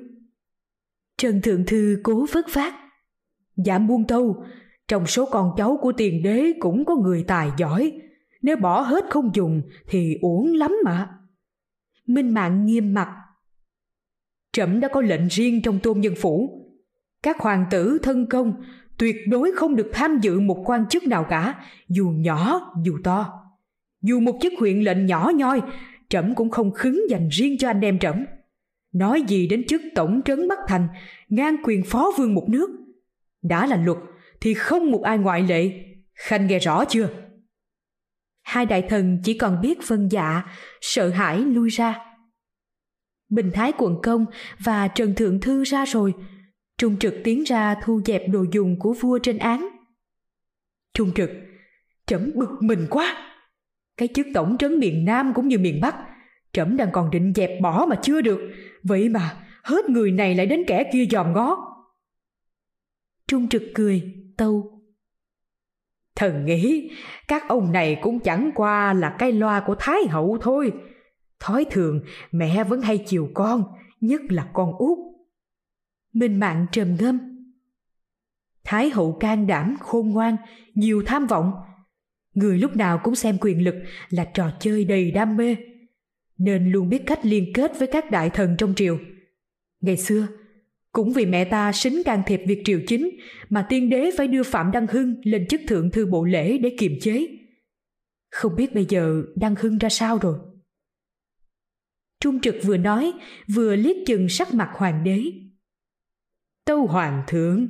Trần 1.18 1.40
Thượng 1.42 1.66
Thư 1.66 2.00
cố 2.02 2.26
vất 2.32 2.46
vát. 2.52 2.74
Dạ 3.56 3.78
muôn 3.78 4.06
thâu 4.06 4.44
trong 4.88 5.06
số 5.06 5.26
con 5.26 5.50
cháu 5.56 5.78
của 5.80 5.92
tiền 5.96 6.22
đế 6.22 6.52
cũng 6.60 6.84
có 6.84 6.96
người 6.96 7.24
tài 7.26 7.50
giỏi, 7.58 7.92
nếu 8.42 8.56
bỏ 8.56 8.80
hết 8.80 9.04
không 9.10 9.30
dùng 9.34 9.62
thì 9.88 10.18
uổng 10.20 10.54
lắm 10.54 10.76
mà. 10.84 11.08
Minh 12.06 12.34
Mạng 12.34 12.66
nghiêm 12.66 12.94
mặt. 12.94 13.08
Trẫm 14.52 14.80
đã 14.80 14.88
có 14.88 15.00
lệnh 15.00 15.26
riêng 15.30 15.62
trong 15.62 15.78
tôn 15.78 16.00
nhân 16.00 16.14
phủ. 16.20 16.60
Các 17.22 17.38
hoàng 17.38 17.64
tử 17.70 17.98
thân 18.02 18.26
công 18.26 18.62
tuyệt 18.98 19.16
đối 19.28 19.52
không 19.56 19.76
được 19.76 19.90
tham 19.92 20.18
dự 20.22 20.40
một 20.40 20.62
quan 20.64 20.86
chức 20.86 21.06
nào 21.06 21.26
cả, 21.30 21.54
dù 21.88 22.08
nhỏ 22.16 22.72
dù 22.84 22.98
to. 23.04 23.32
Dù 24.02 24.20
một 24.20 24.38
chức 24.40 24.52
huyện 24.58 24.80
lệnh 24.80 25.06
nhỏ 25.06 25.32
nhoi, 25.34 25.62
trẫm 26.08 26.34
cũng 26.34 26.50
không 26.50 26.72
khứng 26.72 27.00
dành 27.10 27.28
riêng 27.28 27.58
cho 27.58 27.68
anh 27.68 27.80
em 27.80 27.98
trẫm. 27.98 28.24
Nói 28.92 29.22
gì 29.28 29.46
đến 29.46 29.66
chức 29.66 29.82
tổng 29.94 30.20
trấn 30.24 30.48
Bắc 30.48 30.58
Thành, 30.68 30.88
ngang 31.28 31.56
quyền 31.64 31.82
phó 31.84 32.10
vương 32.18 32.34
một 32.34 32.48
nước. 32.48 32.83
Đã 33.44 33.66
là 33.66 33.76
luật 33.76 33.98
thì 34.40 34.54
không 34.54 34.90
một 34.90 35.02
ai 35.02 35.18
ngoại 35.18 35.42
lệ. 35.42 35.84
Khanh 36.14 36.46
nghe 36.46 36.58
rõ 36.58 36.84
chưa? 36.84 37.08
hai 38.44 38.66
đại 38.66 38.82
thần 38.82 39.18
chỉ 39.24 39.38
còn 39.38 39.60
biết 39.60 39.88
vân 39.88 40.08
dạ, 40.08 40.42
sợ 40.80 41.08
hãi 41.08 41.38
lui 41.38 41.68
ra. 41.68 41.98
Bình 43.28 43.50
Thái 43.54 43.72
quận 43.78 43.98
công 44.02 44.26
và 44.58 44.88
Trần 44.88 45.14
Thượng 45.14 45.40
Thư 45.40 45.64
ra 45.64 45.84
rồi, 45.84 46.14
Trung 46.78 46.96
trực 46.96 47.14
tiến 47.24 47.42
ra 47.42 47.74
thu 47.82 48.00
dẹp 48.04 48.22
đồ 48.28 48.44
dùng 48.52 48.78
của 48.78 48.92
vua 48.92 49.18
trên 49.18 49.38
án. 49.38 49.68
Trung 50.94 51.12
trực, 51.14 51.30
trẫm 52.06 52.30
bực 52.34 52.50
mình 52.60 52.86
quá. 52.90 53.16
Cái 53.96 54.08
chức 54.14 54.26
tổng 54.34 54.56
trấn 54.58 54.78
miền 54.78 55.04
Nam 55.04 55.32
cũng 55.34 55.48
như 55.48 55.58
miền 55.58 55.80
Bắc, 55.80 55.94
trẫm 56.52 56.76
đang 56.76 56.88
còn 56.92 57.10
định 57.10 57.32
dẹp 57.36 57.50
bỏ 57.62 57.86
mà 57.88 57.96
chưa 58.02 58.20
được. 58.20 58.40
Vậy 58.82 59.08
mà 59.08 59.46
hết 59.62 59.90
người 59.90 60.12
này 60.12 60.34
lại 60.34 60.46
đến 60.46 60.64
kẻ 60.66 60.90
kia 60.92 61.06
dòm 61.10 61.32
ngó. 61.32 61.73
Trung 63.34 63.48
trực 63.48 63.62
cười, 63.74 64.14
tâu. 64.36 64.80
Thần 66.16 66.44
nghĩ 66.44 66.90
các 67.28 67.48
ông 67.48 67.72
này 67.72 67.98
cũng 68.02 68.20
chẳng 68.20 68.50
qua 68.54 68.92
là 68.92 69.16
cái 69.18 69.32
loa 69.32 69.60
của 69.60 69.76
Thái 69.78 70.06
hậu 70.08 70.38
thôi. 70.40 70.72
Thói 71.40 71.66
thường 71.70 72.00
mẹ 72.32 72.64
vẫn 72.64 72.80
hay 72.80 72.98
chiều 73.06 73.30
con, 73.34 73.64
nhất 74.00 74.20
là 74.28 74.50
con 74.52 74.72
út. 74.78 74.98
Minh 76.12 76.40
Mạng 76.40 76.66
trầm 76.72 76.96
ngâm. 77.00 77.18
Thái 78.64 78.90
hậu 78.90 79.16
can 79.20 79.46
đảm, 79.46 79.76
khôn 79.80 80.10
ngoan, 80.10 80.36
nhiều 80.74 81.02
tham 81.06 81.26
vọng. 81.26 81.52
Người 82.34 82.58
lúc 82.58 82.76
nào 82.76 83.00
cũng 83.04 83.14
xem 83.14 83.38
quyền 83.40 83.64
lực 83.64 83.74
là 84.10 84.24
trò 84.24 84.50
chơi 84.60 84.84
đầy 84.84 85.10
đam 85.10 85.36
mê, 85.36 85.56
nên 86.38 86.72
luôn 86.72 86.88
biết 86.88 87.02
cách 87.06 87.20
liên 87.22 87.52
kết 87.54 87.78
với 87.78 87.88
các 87.92 88.10
đại 88.10 88.30
thần 88.30 88.56
trong 88.58 88.74
triều. 88.74 88.98
Ngày 89.80 89.96
xưa, 89.96 90.26
cũng 90.94 91.12
vì 91.12 91.26
mẹ 91.26 91.44
ta 91.44 91.72
xính 91.72 92.02
can 92.04 92.22
thiệp 92.26 92.40
việc 92.46 92.62
triều 92.64 92.80
chính 92.86 93.10
mà 93.48 93.66
tiên 93.68 93.90
đế 93.90 94.10
phải 94.16 94.28
đưa 94.28 94.42
Phạm 94.42 94.70
Đăng 94.70 94.86
Hưng 94.86 95.14
lên 95.24 95.46
chức 95.48 95.60
thượng 95.68 95.90
thư 95.90 96.06
bộ 96.06 96.24
lễ 96.24 96.58
để 96.58 96.76
kiềm 96.78 96.92
chế. 97.00 97.26
Không 98.30 98.56
biết 98.56 98.74
bây 98.74 98.86
giờ 98.88 99.22
Đăng 99.36 99.54
Hưng 99.54 99.78
ra 99.78 99.88
sao 99.88 100.18
rồi? 100.18 100.38
Trung 102.20 102.40
trực 102.40 102.54
vừa 102.62 102.76
nói, 102.76 103.12
vừa 103.54 103.76
liếc 103.76 103.96
chừng 104.06 104.28
sắc 104.28 104.54
mặt 104.54 104.70
hoàng 104.72 105.04
đế. 105.04 105.22
Tâu 106.64 106.86
hoàng 106.86 107.22
thượng, 107.26 107.68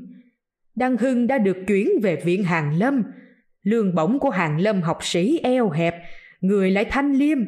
Đăng 0.76 0.97
Hưng 0.97 1.26
đã 1.26 1.38
được 1.38 1.57
chuyển 1.66 1.88
về 2.02 2.23
viện 2.25 2.45
Hàng 2.45 2.78
Lâm. 2.78 3.02
Lương 3.62 3.95
bổng 3.95 4.19
của 4.19 4.31
Hàng 4.31 4.61
Lâm 4.61 4.83
học 4.83 4.99
sĩ 5.00 5.38
eo 5.38 5.71
hẹp, 5.71 5.95
người 6.40 6.71
lại 6.71 6.85
thanh 6.90 7.12
liêm. 7.12 7.38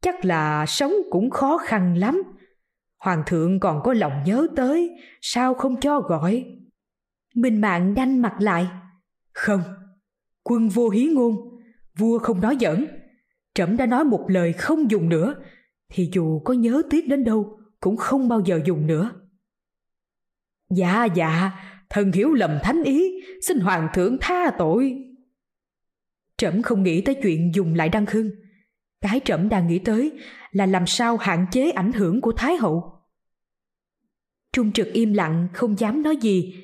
Chắc 0.00 0.24
là 0.24 0.66
sống 0.66 0.92
cũng 1.10 1.30
khó 1.30 1.58
khăn 1.58 1.94
lắm. 1.98 2.22
Hoàng 3.00 3.22
thượng 3.26 3.60
còn 3.60 3.80
có 3.84 3.92
lòng 3.92 4.12
nhớ 4.26 4.46
tới, 4.56 4.90
sao 5.20 5.54
không 5.54 5.80
cho 5.80 6.00
gọi? 6.00 6.58
Minh 7.34 7.60
Mạng 7.60 7.94
đanh 7.94 8.22
mặt 8.22 8.36
lại. 8.40 8.66
Không, 9.32 9.62
quân 10.42 10.68
vô 10.68 10.88
hí 10.88 11.06
ngôn, 11.06 11.36
vua 11.96 12.18
không 12.18 12.40
nói 12.40 12.56
giỡn. 12.60 12.86
Trẫm 13.54 13.76
đã 13.76 13.86
nói 13.86 14.04
một 14.04 14.26
lời 14.28 14.52
không 14.52 14.90
dùng 14.90 15.08
nữa, 15.08 15.34
thì 15.88 16.10
dù 16.12 16.40
có 16.40 16.54
nhớ 16.54 16.82
tiếc 16.90 17.08
đến 17.08 17.24
đâu 17.24 17.60
cũng 17.80 17.96
không 17.96 18.28
bao 18.28 18.40
giờ 18.40 18.60
dùng 18.64 18.86
nữa. 18.86 19.10
Dạ 20.70 21.04
dạ, 21.04 21.50
thần 21.90 22.12
hiểu 22.12 22.32
lầm 22.32 22.58
thánh 22.62 22.82
ý, 22.82 23.22
xin 23.42 23.60
hoàng 23.60 23.88
thượng 23.94 24.16
tha 24.20 24.50
tội. 24.58 25.04
Trẫm 26.36 26.62
không 26.62 26.82
nghĩ 26.82 27.00
tới 27.00 27.14
chuyện 27.22 27.54
dùng 27.54 27.74
lại 27.74 27.88
đăng 27.88 28.06
khương, 28.06 28.30
Cái 29.00 29.20
trẫm 29.24 29.48
đang 29.48 29.68
nghĩ 29.68 29.78
tới 29.78 30.12
là 30.50 30.66
làm 30.66 30.86
sao 30.86 31.16
hạn 31.16 31.46
chế 31.52 31.70
ảnh 31.70 31.92
hưởng 31.92 32.20
của 32.20 32.32
Thái 32.32 32.56
hậu. 32.56 32.92
Trung 34.52 34.72
trực 34.72 34.92
im 34.92 35.12
lặng 35.12 35.48
không 35.52 35.78
dám 35.78 36.02
nói 36.02 36.16
gì. 36.16 36.54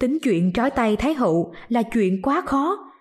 Tính 0.00 0.18
chuyện 0.22 0.52
trói 0.52 0.70
tay 0.70 0.96
Thái 0.96 1.14
hậu 1.14 1.54
là 1.68 1.82
chuyện 1.82 2.22
quá 2.22 2.42
khó. 2.46 2.92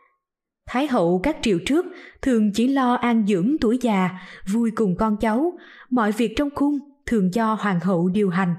Thái 0.67 0.87
hậu 0.87 1.19
các 1.23 1.37
triều 1.41 1.59
trước 1.65 1.85
thường 2.21 2.51
chỉ 2.53 2.67
lo 2.67 2.93
an 2.93 3.25
dưỡng 3.27 3.55
tuổi 3.61 3.77
già, 3.81 4.09
vui 4.47 4.71
cùng 4.75 4.95
con 4.97 5.17
cháu, 5.17 5.53
mọi 5.89 6.11
việc 6.11 6.33
trong 6.35 6.49
cung 6.49 6.79
thường 7.05 7.33
do 7.33 7.53
hoàng 7.53 7.79
hậu 7.79 8.09
điều 8.09 8.29
hành. 8.29 8.55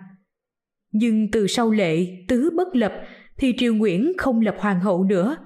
Nhưng 0.93 1.31
từ 1.31 1.47
sau 1.47 1.71
lệ 1.71 2.07
tứ 2.29 2.51
bất 2.57 2.77
lập 2.77 2.93
thì 3.39 3.55
triều 3.59 3.75
Nguyễn 3.75 4.13
không 4.19 4.41
lập 4.41 4.57
hoàng 4.59 4.81
hậu 4.81 5.05
nữa. 5.05 5.37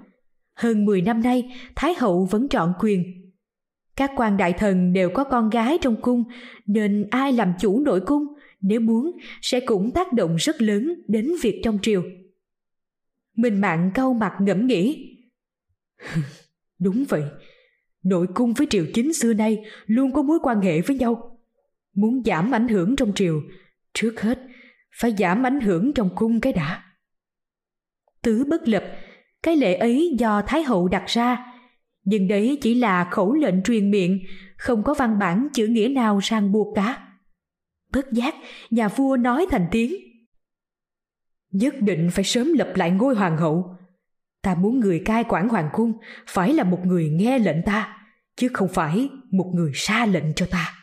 Hơn 0.57 0.85
10 0.85 1.03
năm 1.03 1.23
nay, 1.23 1.57
Thái 1.77 1.95
hậu 1.99 2.25
vẫn 2.31 2.49
trọn 2.49 2.73
quyền. 2.81 3.20
Các 4.01 4.11
quan 4.17 4.37
đại 4.37 4.53
thần 4.53 4.93
đều 4.93 5.11
có 5.11 5.25
con 5.25 5.51
gái 5.51 5.79
trong 5.81 6.03
cung, 6.03 6.25
nên 6.67 7.09
ai 7.11 7.33
làm 7.33 7.53
chủ 7.61 7.81
nội 7.81 8.01
cung 8.01 8.27
nếu 8.61 8.81
muốn 8.81 9.17
sẽ 9.43 9.61
cũng 9.61 9.91
tác 9.91 10.13
động 10.13 10.37
rất 10.37 10.63
lớn 10.63 10.95
đến 11.09 11.33
việc 11.43 11.61
trong 11.65 11.79
triều. 11.83 12.03
Minh 13.37 13.61
Mạng 13.61 13.91
cau 13.95 14.15
mặt 14.15 14.33
ngẫm 14.41 14.67
nghĩ. 14.67 15.17
Đúng 16.79 17.05
vậy, 17.09 17.23
nội 18.03 18.27
cung 18.35 18.53
với 18.53 18.67
triều 18.71 18.85
chính 18.95 19.13
xưa 19.13 19.35
nay 19.35 19.65
luôn 19.87 20.13
có 20.13 20.23
mối 20.23 20.39
quan 20.43 20.61
hệ 20.61 20.81
với 20.81 20.97
nhau. 20.97 21.39
Muốn 21.95 22.23
giảm 22.25 22.55
ảnh 22.55 22.69
hưởng 22.69 22.97
trong 22.97 23.13
triều, 23.15 23.41
trước 23.95 24.21
hết 24.21 24.39
phải 25.01 25.15
giảm 25.19 25.47
ảnh 25.47 25.61
hưởng 25.61 25.93
trong 25.93 26.11
cung 26.15 26.41
cái 26.41 26.53
đã. 26.53 26.83
Tứ 28.23 28.45
bất 28.45 28.69
lập, 28.69 28.85
cái 29.43 29.57
lệ 29.57 29.75
ấy 29.75 30.17
do 30.19 30.43
Thái 30.47 30.63
hậu 30.63 30.89
đặt 30.89 31.05
ra, 31.07 31.50
nhưng 32.05 32.29
đấy 32.29 32.59
chỉ 32.61 32.75
là 32.75 33.09
khẩu 33.11 33.33
lệnh 33.33 33.63
truyền 33.63 33.91
miệng, 33.91 34.21
không 34.57 34.83
có 34.83 34.95
văn 34.95 35.19
bản 35.19 35.49
chữ 35.53 35.67
nghĩa 35.67 35.89
nào 35.89 36.19
ràng 36.23 36.53
buộc 36.53 36.77
cả. 36.77 37.07
Bất 37.93 38.13
giác, 38.13 38.35
nhà 38.71 38.89
vua 38.89 39.17
nói 39.17 39.47
thành 39.51 39.67
tiếng. 39.71 39.95
Nhất 41.51 41.75
định 41.81 42.09
phải 42.13 42.25
sớm 42.25 42.53
lập 42.53 42.73
lại 42.77 42.91
ngôi 42.91 43.15
hoàng 43.15 43.37
hậu. 43.37 43.77
Ta 44.43 44.55
muốn 44.55 44.81
người 44.81 45.03
cai 45.05 45.25
quản 45.29 45.49
hoàng 45.49 45.69
cung 45.73 45.93
phải 46.27 46.55
là 46.55 46.65
một 46.65 46.81
người 46.85 47.11
nghe 47.11 47.39
lệnh 47.39 47.63
ta, 47.67 47.97
chứ 48.37 48.49
không 48.53 48.69
phải 48.69 49.09
một 49.31 49.53
người 49.55 49.73
xa 49.75 50.07
lệnh 50.07 50.35
cho 50.37 50.47
ta. 50.51 50.75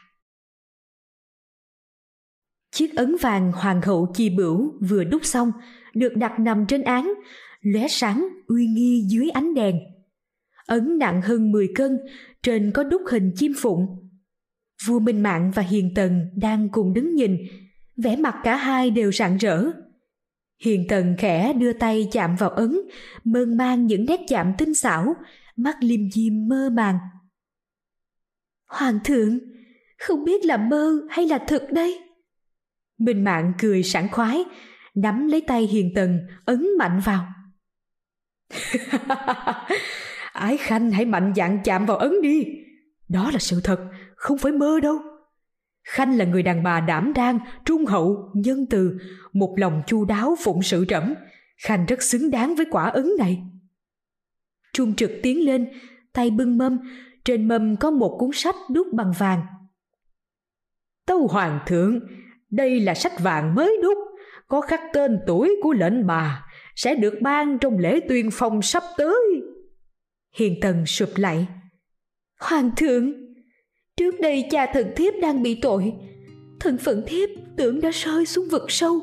Chiếc 2.72 2.96
ấn 2.96 3.16
vàng 3.22 3.52
hoàng 3.52 3.82
hậu 3.82 4.12
chi 4.16 4.30
bửu 4.30 4.74
vừa 4.90 5.04
đúc 5.04 5.26
xong, 5.26 5.52
được 5.94 6.16
đặt 6.16 6.40
nằm 6.40 6.66
trên 6.66 6.84
án, 6.84 7.14
lóe 7.62 7.88
sáng 7.88 8.28
uy 8.48 8.68
nghi 8.68 9.06
dưới 9.08 9.30
ánh 9.30 9.54
đèn. 9.54 9.76
Ấn 10.68 10.98
nặng 10.98 11.22
hơn 11.22 11.52
10 11.52 11.68
cân, 11.76 12.00
trên 12.44 12.72
có 12.72 12.84
đúc 12.84 13.02
hình 13.12 13.32
chim 13.36 13.54
phụng. 13.58 14.10
Vua 14.86 15.00
Minh 15.00 15.24
Mạng 15.24 15.52
và 15.56 15.62
Hiền 15.62 15.92
Tần 15.96 16.30
đang 16.36 16.70
cùng 16.70 16.94
đứng 16.94 17.16
nhìn, 17.16 17.38
vẻ 17.98 18.16
mặt 18.16 18.36
cả 18.44 18.56
hai 18.56 18.90
đều 18.90 19.12
rạng 19.12 19.38
rỡ. 19.38 19.64
Hiền 20.64 20.86
Tần 20.90 21.16
khẽ 21.18 21.54
đưa 21.54 21.74
tay 21.74 22.08
chạm 22.12 22.36
vào 22.36 22.50
ấn, 22.50 22.80
mơn 23.24 23.58
mang 23.58 23.86
những 23.86 24.06
nét 24.06 24.20
chạm 24.28 24.54
tinh 24.58 24.76
xảo, 24.76 25.16
mắt 25.56 25.78
liêm 25.82 26.12
diêm 26.12 26.48
mơ 26.48 26.70
màng. 26.74 26.98
Hoàng 28.66 29.00
thượng, 29.04 29.40
không 29.98 30.26
biết 30.26 30.46
là 30.46 30.58
mơ 30.58 31.02
hay 31.10 31.28
là 31.28 31.38
thực 31.38 31.72
đây? 31.72 32.00
Minh 32.98 33.24
Mạng 33.24 33.54
cười 33.60 33.84
sảng 33.84 34.12
khoái, 34.12 34.44
nắm 34.96 35.28
lấy 35.28 35.42
tay 35.42 35.64
Hiền 35.64 35.92
Tần, 35.96 36.20
ấn 36.46 36.68
mạnh 36.78 37.02
vào. 37.06 37.28
Ái 40.38 40.58
Khanh 40.58 40.92
hãy 40.92 41.06
mạnh 41.06 41.34
dạn 41.36 41.60
chạm 41.64 41.86
vào 41.86 41.98
ấn 41.98 42.22
đi. 42.22 42.46
Đó 43.10 43.32
là 43.32 43.40
sự 43.40 43.62
thật, 43.64 43.80
không 44.16 44.38
phải 44.38 44.52
mơ 44.52 44.80
đâu. 44.80 44.98
Khanh 45.84 46.18
là 46.18 46.26
người 46.26 46.44
đàn 46.44 46.64
bà 46.64 46.80
đảm 46.80 47.14
đang, 47.16 47.40
trung 47.66 47.86
hậu, 47.86 48.32
nhân 48.34 48.66
từ, 48.70 48.98
một 49.34 49.56
lòng 49.58 49.82
chu 49.88 50.06
đáo 50.06 50.36
phụng 50.44 50.64
sự 50.64 50.86
trẫm. 50.88 51.14
Khanh 51.64 51.86
rất 51.86 52.02
xứng 52.02 52.32
đáng 52.32 52.56
với 52.56 52.66
quả 52.72 52.90
ấn 52.90 53.10
này. 53.20 53.44
Trung 54.74 54.96
trực 54.96 55.12
tiến 55.24 55.46
lên, 55.46 55.68
tay 56.14 56.30
bưng 56.30 56.58
mâm, 56.58 56.78
trên 57.26 57.48
mâm 57.48 57.76
có 57.76 57.92
một 57.92 58.18
cuốn 58.20 58.30
sách 58.34 58.56
đúc 58.70 58.88
bằng 58.94 59.14
vàng. 59.18 59.42
Tâu 61.06 61.28
Hoàng 61.28 61.60
thượng, 61.66 62.00
đây 62.50 62.80
là 62.80 62.94
sách 62.94 63.20
vàng 63.20 63.56
mới 63.56 63.78
đúc, 63.84 63.98
có 64.48 64.62
khắc 64.62 64.82
tên 64.94 65.20
tuổi 65.28 65.56
của 65.64 65.74
lệnh 65.74 66.08
bà, 66.08 66.46
sẽ 66.76 66.96
được 66.96 67.14
ban 67.22 67.58
trong 67.60 67.78
lễ 67.78 68.00
tuyên 68.10 68.30
phong 68.34 68.62
sắp 68.62 68.84
tới. 68.98 69.42
Hiền 70.36 70.60
Tần 70.62 70.86
sụp 70.86 71.10
lại. 71.16 71.48
Hoàng 72.40 72.72
thượng, 72.78 73.14
trước 73.98 74.20
đây 74.20 74.48
cha 74.52 74.66
thần 74.74 74.92
thiếp 74.96 75.14
đang 75.22 75.44
bị 75.44 75.56
tội, 75.62 75.94
thân 76.60 76.78
phận 76.78 77.04
thiếp 77.08 77.30
tưởng 77.58 77.82
đã 77.82 77.90
rơi 77.94 78.26
xuống 78.26 78.48
vực 78.48 78.72
sâu. 78.72 79.00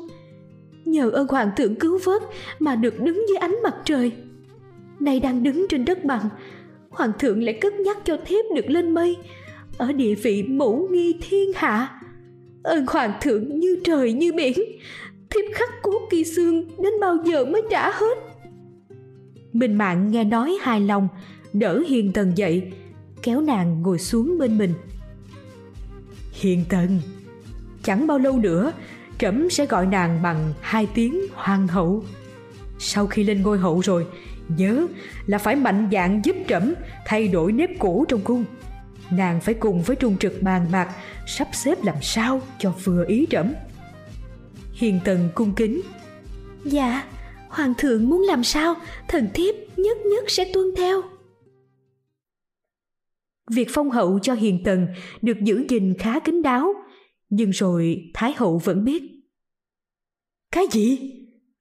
Nhờ 0.85 1.09
ơn 1.09 1.27
hoàng 1.27 1.51
thượng 1.57 1.75
cứu 1.75 1.99
vớt 2.03 2.21
mà 2.59 2.75
được 2.75 2.99
đứng 2.99 3.25
dưới 3.29 3.37
ánh 3.37 3.55
mặt 3.63 3.75
trời. 3.85 4.11
Nay 4.99 5.19
đang 5.19 5.43
đứng 5.43 5.65
trên 5.69 5.85
đất 5.85 6.03
bằng, 6.03 6.29
hoàng 6.89 7.11
thượng 7.19 7.43
lại 7.43 7.57
cất 7.61 7.73
nhắc 7.73 7.97
cho 8.05 8.17
thiếp 8.25 8.45
được 8.55 8.69
lên 8.69 8.93
mây, 8.93 9.17
ở 9.77 9.91
địa 9.91 10.15
vị 10.15 10.43
mẫu 10.43 10.87
nghi 10.91 11.15
thiên 11.21 11.51
hạ 11.55 12.01
ơn 12.65 12.85
hoàng 12.87 13.13
thượng 13.21 13.59
như 13.59 13.77
trời 13.83 14.13
như 14.13 14.33
biển 14.33 14.53
thiếp 15.29 15.45
khắc 15.53 15.69
cốt 15.81 16.07
kỳ 16.09 16.23
xương 16.23 16.67
đến 16.83 16.93
bao 17.01 17.17
giờ 17.25 17.45
mới 17.45 17.61
trả 17.69 17.91
hết 17.91 18.17
minh 19.55 19.77
mạng 19.77 20.11
nghe 20.11 20.23
nói 20.23 20.57
hài 20.61 20.79
lòng, 20.79 21.07
đỡ 21.53 21.83
hiền 21.87 22.13
tần 22.13 22.37
dậy, 22.37 22.71
kéo 23.23 23.41
nàng 23.41 23.81
ngồi 23.81 23.99
xuống 23.99 24.37
bên 24.39 24.57
mình. 24.57 24.73
Hiền 26.31 26.65
tần, 26.69 27.01
chẳng 27.83 28.07
bao 28.07 28.17
lâu 28.17 28.37
nữa, 28.37 28.71
trẫm 29.17 29.49
sẽ 29.49 29.65
gọi 29.65 29.85
nàng 29.85 30.21
bằng 30.21 30.53
hai 30.61 30.87
tiếng 30.93 31.21
hoàng 31.33 31.67
hậu. 31.67 32.03
Sau 32.79 33.07
khi 33.07 33.23
lên 33.23 33.41
ngôi 33.41 33.57
hậu 33.57 33.79
rồi, 33.79 34.07
nhớ 34.47 34.87
là 35.25 35.37
phải 35.37 35.55
mạnh 35.55 35.89
dạn 35.91 36.21
giúp 36.23 36.35
trẫm 36.47 36.73
thay 37.05 37.27
đổi 37.27 37.51
nếp 37.51 37.69
cũ 37.79 38.05
trong 38.07 38.21
cung. 38.21 38.45
Nàng 39.11 39.41
phải 39.41 39.53
cùng 39.53 39.81
với 39.81 39.95
trung 39.95 40.17
trực 40.17 40.41
bàn 40.41 40.65
bạc 40.71 40.89
sắp 41.27 41.47
xếp 41.53 41.83
làm 41.83 41.97
sao 42.01 42.41
cho 42.59 42.73
vừa 42.83 43.05
ý 43.07 43.27
trẫm. 43.29 43.53
Hiền 44.73 44.99
tần 45.03 45.29
cung 45.35 45.53
kính 45.55 45.81
dạ. 46.65 47.03
Hoàng 47.55 47.73
thượng 47.77 48.09
muốn 48.09 48.21
làm 48.21 48.43
sao, 48.43 48.75
thần 49.07 49.29
thiếp 49.33 49.55
nhất 49.77 49.97
nhất 49.97 50.23
sẽ 50.27 50.51
tuân 50.53 50.65
theo. 50.77 51.01
Việc 53.51 53.67
phong 53.71 53.89
hậu 53.89 54.19
cho 54.19 54.33
hiền 54.33 54.61
tần 54.65 54.87
được 55.21 55.37
giữ 55.41 55.65
gìn 55.69 55.93
khá 55.99 56.19
kín 56.19 56.41
đáo, 56.41 56.73
nhưng 57.29 57.49
rồi 57.49 58.11
Thái 58.13 58.33
hậu 58.37 58.57
vẫn 58.57 58.83
biết. 58.83 59.03
Cái 60.51 60.65
gì? 60.71 61.11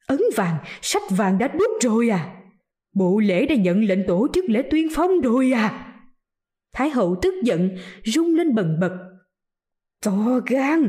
Ấn 0.07 0.21
vàng, 0.37 0.57
sách 0.83 1.03
vàng 1.11 1.39
đã 1.39 1.49
đúc 1.49 1.71
rồi 1.81 2.09
à? 2.09 2.37
Bộ 2.95 3.19
lễ 3.19 3.47
đã 3.47 3.55
nhận 3.55 3.85
lệnh 3.85 4.07
tổ 4.07 4.29
chức 4.35 4.45
lễ 4.49 4.63
tuyên 4.71 4.89
phong 4.95 5.21
rồi 5.21 5.53
à? 5.53 5.95
Thái 6.73 6.91
hậu 6.91 7.17
tức 7.23 7.35
giận, 7.45 7.79
rung 8.05 8.35
lên 8.35 8.55
bần 8.55 8.81
bật. 8.81 8.97
To 10.05 10.41
gan, 10.47 10.89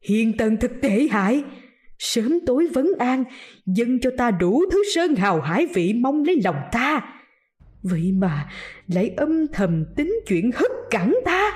hiền 0.00 0.36
tần 0.36 0.56
thật 0.60 0.72
tệ 0.82 1.08
hại, 1.10 1.44
sớm 2.00 2.38
tối 2.46 2.68
vấn 2.74 2.92
an, 2.98 3.24
dâng 3.66 4.00
cho 4.00 4.10
ta 4.18 4.30
đủ 4.30 4.62
thứ 4.72 4.82
sơn 4.94 5.14
hào 5.14 5.40
hải 5.40 5.66
vị 5.74 5.94
mong 6.00 6.24
lấy 6.24 6.40
lòng 6.44 6.56
ta. 6.72 7.00
Vậy 7.82 8.12
mà 8.12 8.48
lại 8.86 9.14
âm 9.16 9.46
thầm 9.48 9.84
tính 9.96 10.14
chuyện 10.26 10.50
hất 10.54 10.70
cẳng 10.90 11.14
ta. 11.24 11.52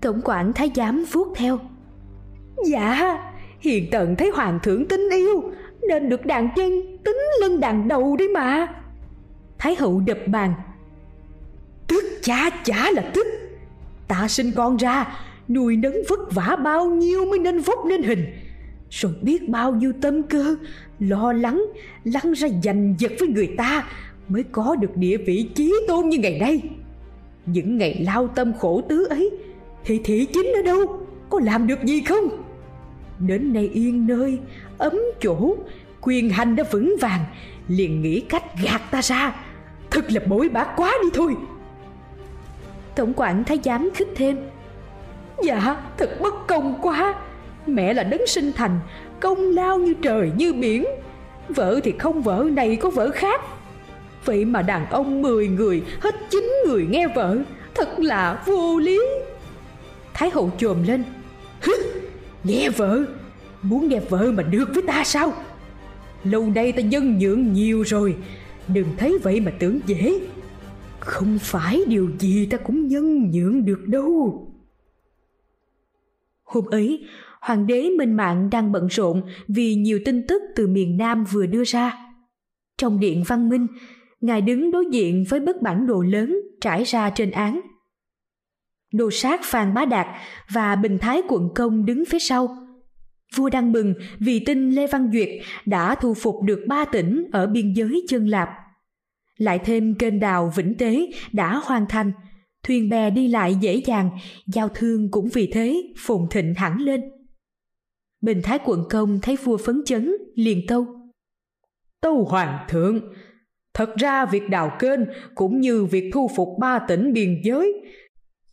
Tổng 0.00 0.20
quản 0.24 0.52
thái 0.52 0.70
giám 0.74 1.04
vuốt 1.12 1.36
theo. 1.36 1.58
Dạ, 2.66 3.18
hiền 3.60 3.88
tần 3.90 4.16
thấy 4.16 4.30
hoàng 4.34 4.58
thượng 4.62 4.88
tin 4.88 5.00
yêu, 5.10 5.52
nên 5.88 6.08
được 6.08 6.26
đàn 6.26 6.48
chân 6.56 6.70
tính 7.04 7.18
lưng 7.40 7.60
đàn 7.60 7.88
đầu 7.88 8.16
đi 8.16 8.28
mà. 8.28 8.66
Thái 9.58 9.74
hậu 9.74 10.00
đập 10.06 10.18
bàn. 10.26 10.54
Tức 11.88 12.04
cha 12.22 12.50
chả 12.64 12.90
là 12.90 13.10
tức. 13.14 13.26
Ta 14.08 14.28
sinh 14.28 14.52
con 14.56 14.76
ra, 14.76 15.18
nuôi 15.48 15.76
nấng 15.76 15.96
vất 16.08 16.20
vả 16.34 16.56
bao 16.64 16.86
nhiêu 16.86 17.24
mới 17.24 17.38
nên 17.38 17.58
vóc 17.58 17.78
nên 17.86 18.02
hình 18.02 18.26
rồi 18.92 19.12
biết 19.22 19.48
bao 19.48 19.72
nhiêu 19.72 19.92
tâm 20.00 20.22
cơ, 20.22 20.56
lo 20.98 21.32
lắng, 21.32 21.64
lăn 22.04 22.32
ra 22.32 22.48
giành 22.62 22.94
giật 22.98 23.12
với 23.18 23.28
người 23.28 23.54
ta 23.56 23.84
mới 24.28 24.42
có 24.42 24.76
được 24.80 24.96
địa 24.96 25.16
vị 25.16 25.48
chí 25.54 25.74
tôn 25.88 26.08
như 26.08 26.18
ngày 26.18 26.38
nay. 26.38 26.62
Những 27.46 27.78
ngày 27.78 28.02
lao 28.04 28.28
tâm 28.28 28.52
khổ 28.58 28.82
tứ 28.88 29.04
ấy, 29.04 29.30
thì 29.84 30.00
thị 30.04 30.26
chính 30.32 30.52
ở 30.54 30.62
đâu? 30.62 31.06
Có 31.30 31.40
làm 31.44 31.66
được 31.66 31.84
gì 31.84 32.00
không? 32.00 32.28
Đến 33.18 33.52
nay 33.52 33.70
yên 33.74 34.06
nơi, 34.06 34.38
ấm 34.78 34.98
chỗ, 35.22 35.56
quyền 36.00 36.30
hành 36.30 36.56
đã 36.56 36.64
vững 36.70 36.96
vàng, 37.00 37.24
liền 37.68 38.02
nghĩ 38.02 38.20
cách 38.20 38.44
gạt 38.64 38.80
ta 38.90 39.02
ra. 39.02 39.36
Thật 39.90 40.12
là 40.12 40.20
bối 40.26 40.48
bác 40.48 40.68
quá 40.76 40.92
đi 41.02 41.08
thôi. 41.14 41.34
Tổng 42.96 43.12
quản 43.16 43.44
thái 43.44 43.58
giám 43.64 43.90
khích 43.94 44.08
thêm. 44.16 44.36
Dạ 45.42 45.82
thật 45.98 46.10
bất 46.20 46.46
công 46.46 46.78
quá. 46.82 47.14
Mẹ 47.66 47.94
là 47.94 48.02
đấng 48.02 48.26
sinh 48.26 48.52
thành, 48.52 48.80
Công 49.20 49.50
lao 49.50 49.78
như 49.78 49.94
trời 50.02 50.30
như 50.36 50.52
biển. 50.52 50.84
Vợ 51.48 51.80
thì 51.84 51.92
không 51.98 52.22
vợ, 52.22 52.46
này 52.52 52.76
có 52.76 52.90
vợ 52.90 53.10
khác. 53.10 53.40
Vậy 54.24 54.44
mà 54.44 54.62
đàn 54.62 54.86
ông 54.90 55.22
10 55.22 55.48
người, 55.48 55.82
Hết 56.00 56.14
9 56.30 56.52
người 56.66 56.86
nghe 56.90 57.08
vợ. 57.08 57.38
Thật 57.74 57.88
là 57.98 58.42
vô 58.46 58.78
lý. 58.78 59.00
Thái 60.14 60.30
hậu 60.30 60.50
chồm 60.58 60.82
lên. 60.82 61.04
Nghe 62.44 62.70
vợ. 62.70 63.04
Muốn 63.62 63.88
nghe 63.88 64.00
vợ 64.08 64.32
mà 64.34 64.42
được 64.42 64.68
với 64.74 64.82
ta 64.82 65.04
sao? 65.04 65.32
Lâu 66.24 66.46
nay 66.54 66.72
ta 66.72 66.82
nhân 66.82 67.18
nhượng 67.18 67.52
nhiều 67.52 67.82
rồi. 67.82 68.16
Đừng 68.68 68.86
thấy 68.96 69.18
vậy 69.22 69.40
mà 69.40 69.52
tưởng 69.58 69.80
dễ. 69.86 70.20
Không 71.00 71.38
phải 71.38 71.80
điều 71.86 72.10
gì 72.18 72.46
ta 72.46 72.56
cũng 72.56 72.88
nhân 72.88 73.30
nhượng 73.30 73.64
được 73.64 73.86
đâu. 73.86 74.46
Hôm 76.52 76.66
ấy 76.66 77.06
hoàng 77.40 77.66
đế 77.66 77.90
Minh 77.98 78.12
Mạng 78.12 78.50
đang 78.50 78.72
bận 78.72 78.86
rộn 78.86 79.22
vì 79.48 79.74
nhiều 79.74 80.00
tin 80.04 80.26
tức 80.26 80.42
từ 80.56 80.66
miền 80.66 80.96
Nam 80.96 81.24
vừa 81.24 81.46
đưa 81.46 81.64
ra. 81.64 81.98
Trong 82.78 83.00
điện 83.00 83.22
văn 83.26 83.48
minh, 83.48 83.66
ngài 84.20 84.40
đứng 84.40 84.70
đối 84.70 84.84
diện 84.92 85.24
với 85.28 85.40
bức 85.40 85.62
bản 85.62 85.86
đồ 85.86 86.02
lớn 86.02 86.36
trải 86.60 86.84
ra 86.84 87.10
trên 87.10 87.30
án. 87.30 87.60
Đồ 88.92 89.10
sát 89.10 89.40
Phan 89.44 89.74
Bá 89.74 89.84
Đạt 89.84 90.06
và 90.52 90.76
Bình 90.76 90.98
Thái 90.98 91.22
quận 91.28 91.48
công 91.54 91.84
đứng 91.84 92.04
phía 92.04 92.18
sau. 92.18 92.56
Vua 93.36 93.48
đang 93.48 93.72
mừng 93.72 93.94
vì 94.18 94.40
tin 94.46 94.70
Lê 94.70 94.86
Văn 94.86 95.10
Duyệt 95.12 95.28
đã 95.66 95.94
thu 95.94 96.14
phục 96.14 96.42
được 96.44 96.64
ba 96.68 96.84
tỉnh 96.84 97.24
ở 97.32 97.46
biên 97.46 97.72
giới 97.72 98.02
chân 98.08 98.26
lạp. 98.26 98.48
Lại 99.36 99.58
thêm 99.58 99.94
kênh 99.94 100.20
đào 100.20 100.52
Vĩnh 100.56 100.74
Tế 100.78 101.06
đã 101.32 101.60
hoàn 101.64 101.86
thành, 101.88 102.12
thuyền 102.62 102.88
bè 102.88 103.10
đi 103.10 103.28
lại 103.28 103.54
dễ 103.60 103.82
dàng, 103.84 104.10
giao 104.46 104.68
thương 104.68 105.10
cũng 105.10 105.28
vì 105.28 105.46
thế 105.52 105.82
phồn 105.98 106.26
thịnh 106.30 106.54
hẳn 106.54 106.78
lên. 106.80 107.00
Bình 108.20 108.40
Thái 108.42 108.58
quận 108.64 108.84
công 108.90 109.20
thấy 109.20 109.36
vua 109.36 109.56
phấn 109.56 109.82
chấn, 109.84 110.12
liền 110.34 110.66
tâu. 110.68 110.86
Tâu 112.00 112.24
Hoàng 112.24 112.66
thượng, 112.68 113.00
thật 113.74 113.96
ra 113.96 114.26
việc 114.26 114.48
đào 114.50 114.76
kênh 114.78 115.00
cũng 115.34 115.60
như 115.60 115.84
việc 115.84 116.10
thu 116.14 116.30
phục 116.36 116.48
ba 116.60 116.78
tỉnh 116.78 117.12
biên 117.12 117.40
giới 117.44 117.82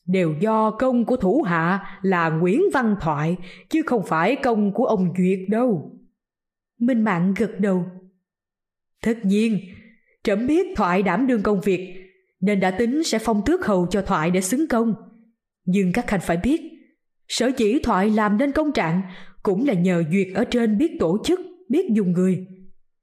đều 0.06 0.34
do 0.39 0.72
công 0.72 1.06
của 1.06 1.15
thủ 1.15 1.41
hạ 1.41 2.00
là 2.02 2.30
Nguyễn 2.30 2.62
Văn 2.74 2.95
Thoại 3.02 3.38
chứ 3.69 3.82
không 3.86 4.04
phải 4.06 4.36
công 4.36 4.74
của 4.74 4.86
ông 4.86 5.13
Duyệt 5.17 5.39
đâu. 5.50 5.91
Minh 6.80 7.04
Mạng 7.04 7.34
gật 7.38 7.52
đầu. 7.60 7.86
Tất 9.02 9.17
nhiên, 9.24 9.60
trẫm 10.24 10.48
biết 10.48 10.67
Thoại 10.76 11.04
đảm 11.04 11.28
đương 11.28 11.41
công 11.41 11.62
việc 11.62 12.09
nên 12.41 12.60
đã 12.60 12.71
tính 12.71 13.04
sẽ 13.04 13.19
phong 13.19 13.41
tước 13.45 13.65
hầu 13.65 13.88
cho 13.91 14.02
Thoại 14.02 14.32
để 14.32 14.41
xứng 14.41 14.67
công. 14.67 14.93
Nhưng 15.65 15.91
các 15.91 16.08
khanh 16.08 16.21
phải 16.21 16.38
biết, 16.38 16.62
sở 17.28 17.52
chỉ 17.58 17.80
Thoại 17.84 18.10
làm 18.10 18.38
nên 18.38 18.52
công 18.52 18.71
trạng 18.73 19.02
cũng 19.43 19.67
là 19.67 19.73
nhờ 19.73 20.04
duyệt 20.12 20.28
ở 20.36 20.45
trên 20.45 20.78
biết 20.78 20.91
tổ 20.99 21.17
chức 21.25 21.39
biết 21.69 21.86
dùng 21.91 22.12
người. 22.12 22.47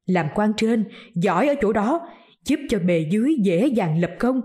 Làm 0.07 0.27
quan 0.35 0.53
trên 0.57 0.85
giỏi 1.15 1.49
ở 1.49 1.55
chỗ 1.61 1.73
đó 1.73 2.09
giúp 2.45 2.61
cho 2.69 2.79
bề 2.79 3.09
dưới 3.11 3.37
dễ 3.43 3.67
dàng 3.67 4.01
lập 4.01 4.11
công 4.19 4.41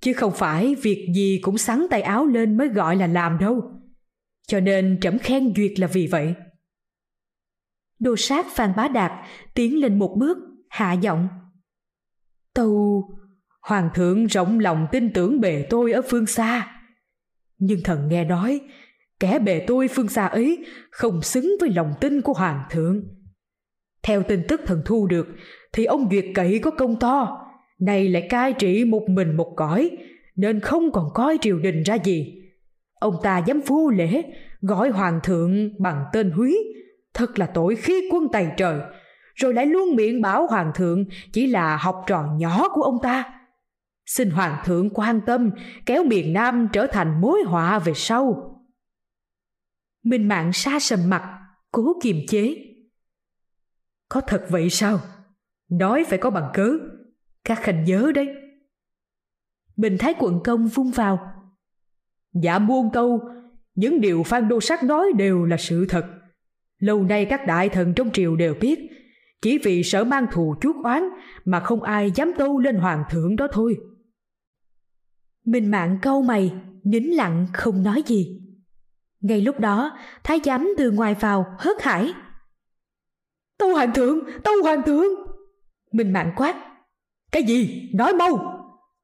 chứ 0.00 0.12
không 0.12 0.32
phải 0.32 0.74
việc 0.74 1.06
gì 1.14 1.38
cũng 1.42 1.58
sắn 1.58 1.86
tay 1.90 2.02
áo 2.02 2.26
lên 2.26 2.56
mới 2.56 2.68
gọi 2.68 2.96
là 2.96 3.06
làm 3.06 3.38
đâu. 3.38 3.62
Cho 4.46 4.60
nên 4.60 4.98
trẫm 5.00 5.18
khen 5.18 5.52
duyệt 5.56 5.80
là 5.80 5.86
vì 5.86 6.06
vậy. 6.06 6.34
Đồ 7.98 8.16
sát 8.16 8.46
phan 8.50 8.72
bá 8.76 8.88
đạt 8.88 9.12
tiến 9.54 9.80
lên 9.80 9.98
một 9.98 10.16
bước 10.18 10.38
hạ 10.68 10.92
giọng. 10.92 11.28
Tâu 12.54 13.04
hoàng 13.64 13.88
thượng 13.94 14.26
rộng 14.26 14.58
lòng 14.58 14.86
tin 14.92 15.12
tưởng 15.12 15.40
bề 15.40 15.66
tôi 15.70 15.92
ở 15.92 16.02
phương 16.10 16.26
xa. 16.26 16.80
Nhưng 17.58 17.82
thần 17.84 18.08
nghe 18.08 18.24
nói, 18.24 18.60
kẻ 19.20 19.38
bề 19.38 19.64
tôi 19.66 19.88
phương 19.88 20.08
xa 20.08 20.26
ấy 20.26 20.64
không 20.90 21.22
xứng 21.22 21.56
với 21.60 21.70
lòng 21.70 21.92
tin 22.00 22.20
của 22.20 22.32
hoàng 22.32 22.62
thượng. 22.70 23.02
Theo 24.02 24.22
tin 24.22 24.42
tức 24.48 24.60
thần 24.66 24.82
thu 24.84 25.06
được, 25.06 25.26
thì 25.72 25.84
ông 25.84 26.08
duyệt 26.10 26.24
cậy 26.34 26.58
có 26.58 26.70
công 26.70 26.98
to. 26.98 27.40
Nay 27.80 28.08
lại 28.08 28.26
cai 28.30 28.52
trị 28.52 28.84
một 28.84 29.02
mình 29.08 29.36
một 29.36 29.52
cõi, 29.56 29.90
nên 30.36 30.60
không 30.60 30.92
còn 30.92 31.08
coi 31.14 31.38
triều 31.40 31.58
đình 31.58 31.82
ra 31.82 31.94
gì. 31.94 32.42
Ông 33.00 33.14
ta 33.22 33.38
dám 33.46 33.60
vô 33.66 33.90
lễ, 33.90 34.22
gọi 34.60 34.90
hoàng 34.90 35.20
thượng 35.22 35.82
bằng 35.82 36.04
tên 36.12 36.30
húy. 36.30 36.58
Thật 37.14 37.38
là 37.38 37.46
tội 37.46 37.76
khi 37.76 38.08
quân 38.12 38.28
tày 38.32 38.48
trời. 38.56 38.80
Rồi 39.34 39.54
lại 39.54 39.66
luôn 39.66 39.96
miệng 39.96 40.22
bảo 40.22 40.46
hoàng 40.46 40.72
thượng 40.74 41.04
chỉ 41.32 41.46
là 41.46 41.76
học 41.76 42.04
trò 42.06 42.24
nhỏ 42.38 42.68
của 42.74 42.82
ông 42.82 42.98
ta 43.02 43.33
xin 44.06 44.30
hoàng 44.30 44.62
thượng 44.64 44.90
quan 44.90 45.20
tâm 45.26 45.50
kéo 45.86 46.04
miền 46.04 46.32
nam 46.32 46.68
trở 46.72 46.86
thành 46.86 47.20
mối 47.20 47.42
họa 47.46 47.78
về 47.78 47.92
sau 47.94 48.54
Minh 50.04 50.28
Mạng 50.28 50.52
xa 50.52 50.78
sầm 50.80 51.10
mặt, 51.10 51.38
cố 51.72 51.98
kiềm 52.02 52.16
chế. 52.28 52.56
Có 54.08 54.20
thật 54.20 54.46
vậy 54.50 54.70
sao? 54.70 55.00
Nói 55.70 56.04
phải 56.08 56.18
có 56.18 56.30
bằng 56.30 56.50
cớ. 56.54 56.70
Các 57.44 57.58
khanh 57.62 57.84
nhớ 57.84 58.12
đấy. 58.14 58.28
Bình 59.76 59.96
Thái 59.98 60.14
quận 60.18 60.40
công 60.44 60.66
vung 60.66 60.90
vào. 60.90 61.32
Dạ 62.32 62.58
muôn 62.58 62.90
câu, 62.92 63.20
những 63.74 64.00
điều 64.00 64.22
Phan 64.22 64.48
Đô 64.48 64.60
Sắc 64.60 64.84
nói 64.84 65.06
đều 65.16 65.44
là 65.44 65.56
sự 65.56 65.86
thật. 65.88 66.06
Lâu 66.78 67.02
nay 67.02 67.26
các 67.30 67.46
đại 67.46 67.68
thần 67.68 67.94
trong 67.94 68.10
triều 68.12 68.36
đều 68.36 68.54
biết, 68.60 68.78
chỉ 69.42 69.58
vì 69.58 69.82
sợ 69.82 70.04
mang 70.04 70.26
thù 70.32 70.54
chuốc 70.60 70.76
oán 70.84 71.02
mà 71.44 71.60
không 71.60 71.82
ai 71.82 72.10
dám 72.10 72.32
tâu 72.38 72.58
lên 72.58 72.76
hoàng 72.76 73.02
thượng 73.10 73.36
đó 73.36 73.48
thôi. 73.52 73.76
Minh 75.44 75.70
Mạng 75.70 75.98
câu 76.02 76.22
mày, 76.22 76.52
nín 76.84 77.04
lặng 77.04 77.46
không 77.52 77.82
nói 77.82 78.02
gì. 78.06 78.40
Ngay 79.20 79.40
lúc 79.40 79.60
đó, 79.60 79.98
thái 80.24 80.40
giám 80.44 80.74
từ 80.76 80.90
ngoài 80.90 81.14
vào 81.14 81.56
hớt 81.58 81.82
hải. 81.82 82.14
Tâu 83.58 83.72
hoàng 83.72 83.94
thượng, 83.94 84.18
tâu 84.44 84.54
hoàng 84.62 84.82
thượng. 84.82 85.06
Minh 85.92 86.12
mạng 86.12 86.32
quát. 86.36 86.56
Cái 87.32 87.42
gì? 87.42 87.90
Nói 87.94 88.14
mau. 88.14 88.60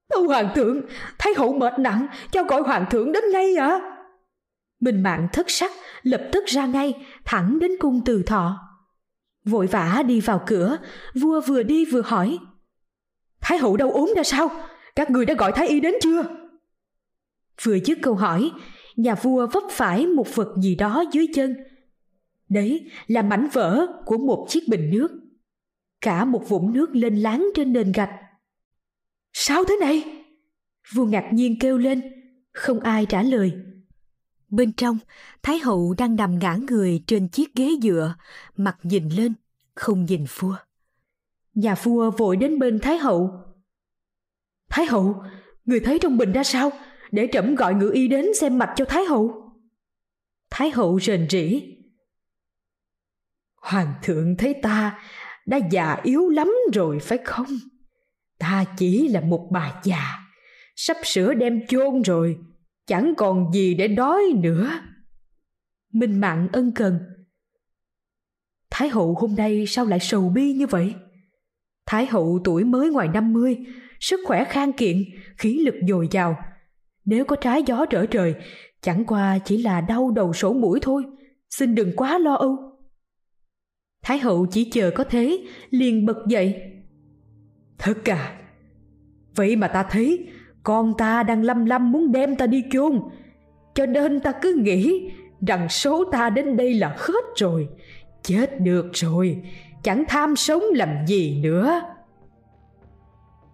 Tâu 0.09 0.29
hoàng 0.29 0.53
thượng, 0.55 0.81
thái 1.18 1.33
hậu 1.37 1.53
mệt 1.53 1.79
nặng, 1.79 2.07
cho 2.33 2.42
gọi 2.44 2.62
hoàng 2.62 2.87
thượng 2.90 3.12
đến 3.12 3.24
ngay 3.33 3.57
ạ. 3.57 3.68
À? 3.68 3.96
Minh 4.81 5.03
mạng 5.03 5.29
thất 5.33 5.50
sắc, 5.50 5.70
lập 6.03 6.29
tức 6.33 6.44
ra 6.46 6.66
ngay, 6.66 7.07
thẳng 7.24 7.59
đến 7.59 7.70
cung 7.81 8.00
từ 8.05 8.22
thọ. 8.22 8.59
Vội 9.44 9.66
vã 9.66 10.03
đi 10.07 10.20
vào 10.20 10.42
cửa, 10.46 10.76
vua 11.14 11.40
vừa 11.40 11.62
đi 11.62 11.85
vừa 11.85 12.03
hỏi. 12.03 12.38
Thái 13.40 13.59
hậu 13.59 13.76
đâu 13.76 13.90
ốm 13.90 14.12
ra 14.16 14.22
sao? 14.22 14.50
Các 15.00 15.10
người 15.10 15.26
đã 15.26 15.34
gọi 15.34 15.52
thái 15.54 15.68
y 15.68 15.80
đến 15.80 15.94
chưa? 16.02 16.22
Vừa 17.62 17.78
dứt 17.84 17.98
câu 18.02 18.14
hỏi, 18.14 18.50
nhà 18.96 19.14
vua 19.14 19.46
vấp 19.46 19.62
phải 19.70 20.06
một 20.06 20.34
vật 20.34 20.54
gì 20.62 20.74
đó 20.74 21.04
dưới 21.12 21.26
chân. 21.34 21.56
Đấy 22.48 22.90
là 23.06 23.22
mảnh 23.22 23.48
vỡ 23.52 23.86
của 24.06 24.18
một 24.18 24.46
chiếc 24.48 24.68
bình 24.68 24.90
nước. 24.90 25.08
Cả 26.00 26.24
một 26.24 26.48
vũng 26.48 26.72
nước 26.72 26.90
lên 26.92 27.16
láng 27.16 27.46
trên 27.54 27.72
nền 27.72 27.92
gạch. 27.92 28.10
Sao 29.32 29.64
thế 29.64 29.76
này? 29.80 30.24
Vua 30.94 31.04
ngạc 31.04 31.30
nhiên 31.32 31.58
kêu 31.60 31.78
lên 31.78 32.02
không 32.52 32.80
ai 32.80 33.06
trả 33.06 33.22
lời. 33.22 33.52
Bên 34.48 34.72
trong 34.72 34.98
thái 35.42 35.58
hậu 35.58 35.94
đang 35.98 36.16
nằm 36.16 36.38
ngã 36.38 36.58
người 36.68 37.02
trên 37.06 37.28
chiếc 37.28 37.54
ghế 37.54 37.70
dựa 37.82 38.14
mặt 38.56 38.78
nhìn 38.82 39.08
lên 39.08 39.32
không 39.74 40.04
nhìn 40.04 40.24
vua. 40.38 40.56
Nhà 41.54 41.74
vua 41.74 42.10
vội 42.10 42.36
đến 42.36 42.58
bên 42.58 42.78
thái 42.78 42.98
hậu 42.98 43.49
thái 44.70 44.87
hậu, 44.87 45.22
người 45.64 45.80
thấy 45.80 45.98
trong 45.98 46.16
bình 46.16 46.33
ra 46.33 46.44
sao? 46.44 46.70
Để 47.12 47.28
trẫm 47.33 47.54
gọi 47.54 47.74
ngự 47.74 47.90
y 47.94 48.09
đến 48.09 48.26
xem 48.40 48.59
mạch 48.59 48.72
cho 48.76 48.85
thái 48.85 49.04
hậu. 49.04 49.52
Thái 50.50 50.70
hậu 50.70 51.00
rền 51.00 51.28
rỉ 51.30 51.62
hoàng 53.61 53.94
thượng 54.02 54.37
thấy 54.37 54.54
ta 54.62 54.98
đã 55.46 55.59
già 55.70 55.96
yếu 56.02 56.28
lắm 56.28 56.52
rồi 56.72 56.98
phải 56.98 57.18
không? 57.24 57.46
Ta 58.38 58.64
chỉ 58.76 59.09
là 59.09 59.20
một 59.20 59.48
bà 59.52 59.80
già, 59.85 60.18
sắp 60.76 60.96
sửa 61.04 61.35
đem 61.35 61.66
chôn 61.66 62.02
rồi, 62.02 62.38
chẳng 62.87 63.14
còn 63.16 63.52
gì 63.52 63.74
để 63.74 63.88
đói 63.88 64.22
nữa. 64.37 64.70
Minh 65.92 66.20
mạng 66.20 66.48
ân 66.52 66.72
cần. 66.74 66.98
Thái 68.70 68.88
hậu 68.88 69.14
hôm 69.14 69.35
nay 69.35 69.64
sao 69.66 69.85
lại 69.85 70.00
sầu 70.00 70.28
bi 70.28 70.52
như 70.52 70.66
vậy? 70.66 70.94
Thái 71.87 72.06
hậu 72.06 72.40
tuổi 72.44 72.64
mới 72.64 72.90
ngoài 72.90 73.09
năm 73.09 73.33
mươi 73.33 73.59
sức 74.00 74.20
khỏe 74.26 74.44
khang 74.44 74.72
kiện, 74.72 75.04
khí 75.36 75.58
lực 75.58 75.74
dồi 75.88 76.08
dào. 76.10 76.36
Nếu 77.04 77.24
có 77.24 77.36
trái 77.36 77.62
gió 77.66 77.86
trở 77.86 78.06
trời, 78.06 78.34
chẳng 78.80 79.04
qua 79.04 79.38
chỉ 79.44 79.62
là 79.62 79.80
đau 79.80 80.10
đầu 80.10 80.32
sổ 80.32 80.52
mũi 80.52 80.78
thôi. 80.82 81.02
Xin 81.50 81.74
đừng 81.74 81.96
quá 81.96 82.18
lo 82.18 82.34
âu. 82.34 82.56
Thái 84.02 84.18
hậu 84.18 84.46
chỉ 84.50 84.70
chờ 84.70 84.90
có 84.94 85.04
thế, 85.04 85.46
liền 85.70 86.06
bật 86.06 86.26
dậy. 86.28 86.62
Thật 87.78 88.08
à? 88.08 88.36
Vậy 89.34 89.56
mà 89.56 89.68
ta 89.68 89.82
thấy, 89.82 90.26
con 90.62 90.94
ta 90.98 91.22
đang 91.22 91.42
lâm 91.42 91.64
lâm 91.64 91.92
muốn 91.92 92.12
đem 92.12 92.36
ta 92.36 92.46
đi 92.46 92.64
chôn. 92.70 93.00
Cho 93.74 93.86
nên 93.86 94.20
ta 94.20 94.32
cứ 94.42 94.56
nghĩ 94.58 95.10
rằng 95.46 95.68
số 95.68 96.04
ta 96.12 96.30
đến 96.30 96.56
đây 96.56 96.74
là 96.74 96.96
hết 96.98 97.24
rồi. 97.36 97.68
Chết 98.22 98.60
được 98.60 98.90
rồi, 98.92 99.42
chẳng 99.82 100.04
tham 100.08 100.36
sống 100.36 100.62
làm 100.74 101.06
gì 101.06 101.40
nữa 101.42 101.80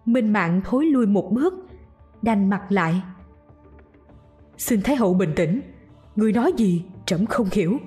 minh 0.07 0.33
mạng 0.33 0.61
thối 0.65 0.85
lui 0.85 1.05
một 1.05 1.31
bước. 1.31 1.53
Đành 2.21 2.49
mặt 2.49 2.61
lại. 2.69 3.01
Xin 4.57 4.81
thái 4.81 4.95
hậu 4.95 5.13
bình 5.13 5.33
tĩnh. 5.35 5.61
Người 6.15 6.31
nói 6.31 6.53
gì 6.57 6.83
trẫm 7.05 7.25
không 7.25 7.47
hiểu. 7.51 7.77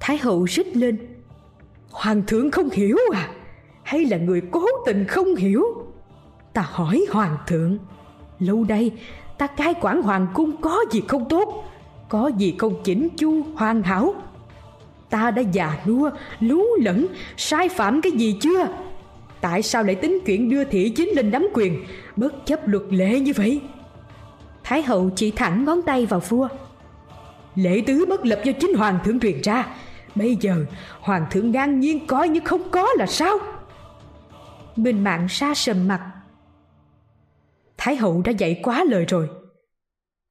Thái 0.00 0.18
hậu 0.18 0.44
rít 0.44 0.76
lên. 0.76 0.98
Hoàng 1.90 2.22
thượng 2.26 2.50
không 2.50 2.70
hiểu 2.70 2.96
à? 3.12 3.30
Hay 3.82 4.04
là 4.04 4.16
người 4.16 4.42
cố 4.50 4.66
tình 4.86 5.04
không 5.04 5.34
hiểu? 5.34 5.64
Ta 6.52 6.66
hỏi 6.70 7.06
hoàng 7.10 7.36
thượng. 7.46 7.78
Lâu 8.38 8.64
đây 8.64 8.92
ta 9.38 9.46
cai 9.46 9.74
quản 9.80 10.02
hoàng 10.02 10.26
cung 10.34 10.60
có 10.60 10.84
gì 10.90 11.02
không 11.08 11.28
tốt? 11.28 11.64
Có 12.08 12.30
gì 12.38 12.54
không 12.58 12.74
chỉnh 12.84 13.08
chu, 13.16 13.42
hoàn 13.54 13.82
hảo? 13.82 14.14
Ta 15.10 15.30
đã 15.30 15.42
già 15.42 15.78
nua, 15.86 16.10
lú 16.40 16.62
lẫn, 16.80 17.06
sai 17.36 17.68
phạm 17.68 18.00
cái 18.00 18.12
gì 18.12 18.36
chưa? 18.40 18.66
Tại 19.40 19.62
sao 19.62 19.84
lại 19.84 19.94
tính 19.94 20.18
chuyện 20.26 20.50
đưa 20.50 20.64
thị 20.64 20.92
chính 20.96 21.08
lên 21.08 21.30
nắm 21.30 21.46
quyền? 21.54 21.84
Bất 22.16 22.46
chấp 22.46 22.68
luật 22.68 22.82
lệ 22.90 23.20
như 23.20 23.32
vậy. 23.36 23.60
Thái 24.64 24.82
hậu 24.82 25.10
chỉ 25.16 25.30
thẳng 25.30 25.64
ngón 25.64 25.82
tay 25.82 26.06
vào 26.06 26.20
vua. 26.20 26.48
Lễ 27.54 27.82
tứ 27.86 28.06
bất 28.08 28.26
lập 28.26 28.40
do 28.44 28.52
chính 28.52 28.74
hoàng 28.74 28.98
thượng 29.04 29.20
truyền 29.20 29.40
ra. 29.42 29.76
Bây 30.14 30.36
giờ, 30.36 30.64
hoàng 31.00 31.26
thượng 31.30 31.50
ngang 31.50 31.80
nhiên 31.80 32.06
coi 32.06 32.28
như 32.28 32.40
không 32.44 32.70
có 32.70 32.88
là 32.98 33.06
sao? 33.06 33.38
Minh 34.76 35.04
mạng 35.04 35.28
sa 35.28 35.54
sầm 35.54 35.88
mặt. 35.88 36.12
Thái 37.78 37.96
hậu 37.96 38.22
đã 38.24 38.32
dạy 38.32 38.60
quá 38.62 38.84
lời 38.84 39.04
rồi. 39.08 39.28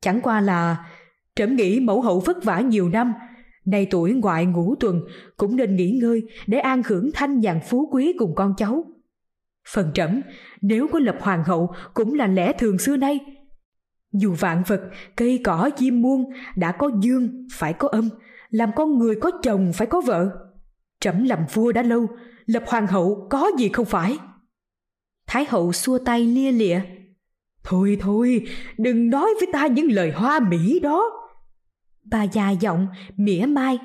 Chẳng 0.01 0.21
qua 0.21 0.41
là 0.41 0.85
trẫm 1.35 1.55
nghĩ 1.55 1.79
mẫu 1.79 2.01
hậu 2.01 2.19
vất 2.19 2.43
vả 2.43 2.59
nhiều 2.59 2.89
năm. 2.89 3.13
Nay 3.65 3.87
tuổi 3.91 4.13
ngoại 4.13 4.45
ngũ 4.45 4.75
tuần, 4.79 5.01
cũng 5.37 5.55
nên 5.55 5.75
nghỉ 5.75 5.99
ngơi 6.01 6.23
để 6.47 6.59
an 6.59 6.81
hưởng 6.85 7.09
thanh 7.13 7.39
nhàn 7.39 7.59
phú 7.69 7.89
quý 7.91 8.13
cùng 8.19 8.35
con 8.35 8.53
cháu 8.57 8.85
phần 9.73 9.91
trẫm, 9.93 10.21
nếu 10.61 10.87
có 10.87 10.99
lập 10.99 11.17
hoàng 11.21 11.43
hậu 11.43 11.73
cũng 11.93 12.13
là 12.13 12.27
lẽ 12.27 12.53
thường 12.53 12.77
xưa 12.77 12.97
nay. 12.97 13.19
Dù 14.13 14.33
vạn 14.39 14.63
vật, 14.67 14.81
cây 15.15 15.41
cỏ, 15.43 15.69
chim 15.77 16.01
muôn 16.01 16.23
đã 16.55 16.71
có 16.71 16.91
dương, 17.01 17.47
phải 17.53 17.73
có 17.73 17.87
âm, 17.87 18.09
làm 18.49 18.69
con 18.75 18.99
người 18.99 19.15
có 19.21 19.31
chồng, 19.43 19.73
phải 19.73 19.87
có 19.87 20.01
vợ. 20.01 20.29
Trẫm 20.99 21.23
làm 21.23 21.39
vua 21.53 21.71
đã 21.71 21.81
lâu, 21.81 22.07
lập 22.45 22.63
hoàng 22.67 22.87
hậu 22.87 23.27
có 23.29 23.51
gì 23.57 23.69
không 23.69 23.85
phải? 23.85 24.17
Thái 25.27 25.45
hậu 25.49 25.73
xua 25.73 25.97
tay 25.97 26.25
lia 26.25 26.51
lịa. 26.51 26.79
Thôi 27.63 27.97
thôi, 27.99 28.45
đừng 28.77 29.09
nói 29.09 29.29
với 29.39 29.49
ta 29.53 29.67
những 29.67 29.91
lời 29.91 30.11
hoa 30.11 30.39
mỹ 30.39 30.79
đó. 30.79 31.11
Bà 32.11 32.23
già 32.23 32.49
giọng, 32.49 32.87
mỉa 33.17 33.45
mai. 33.45 33.79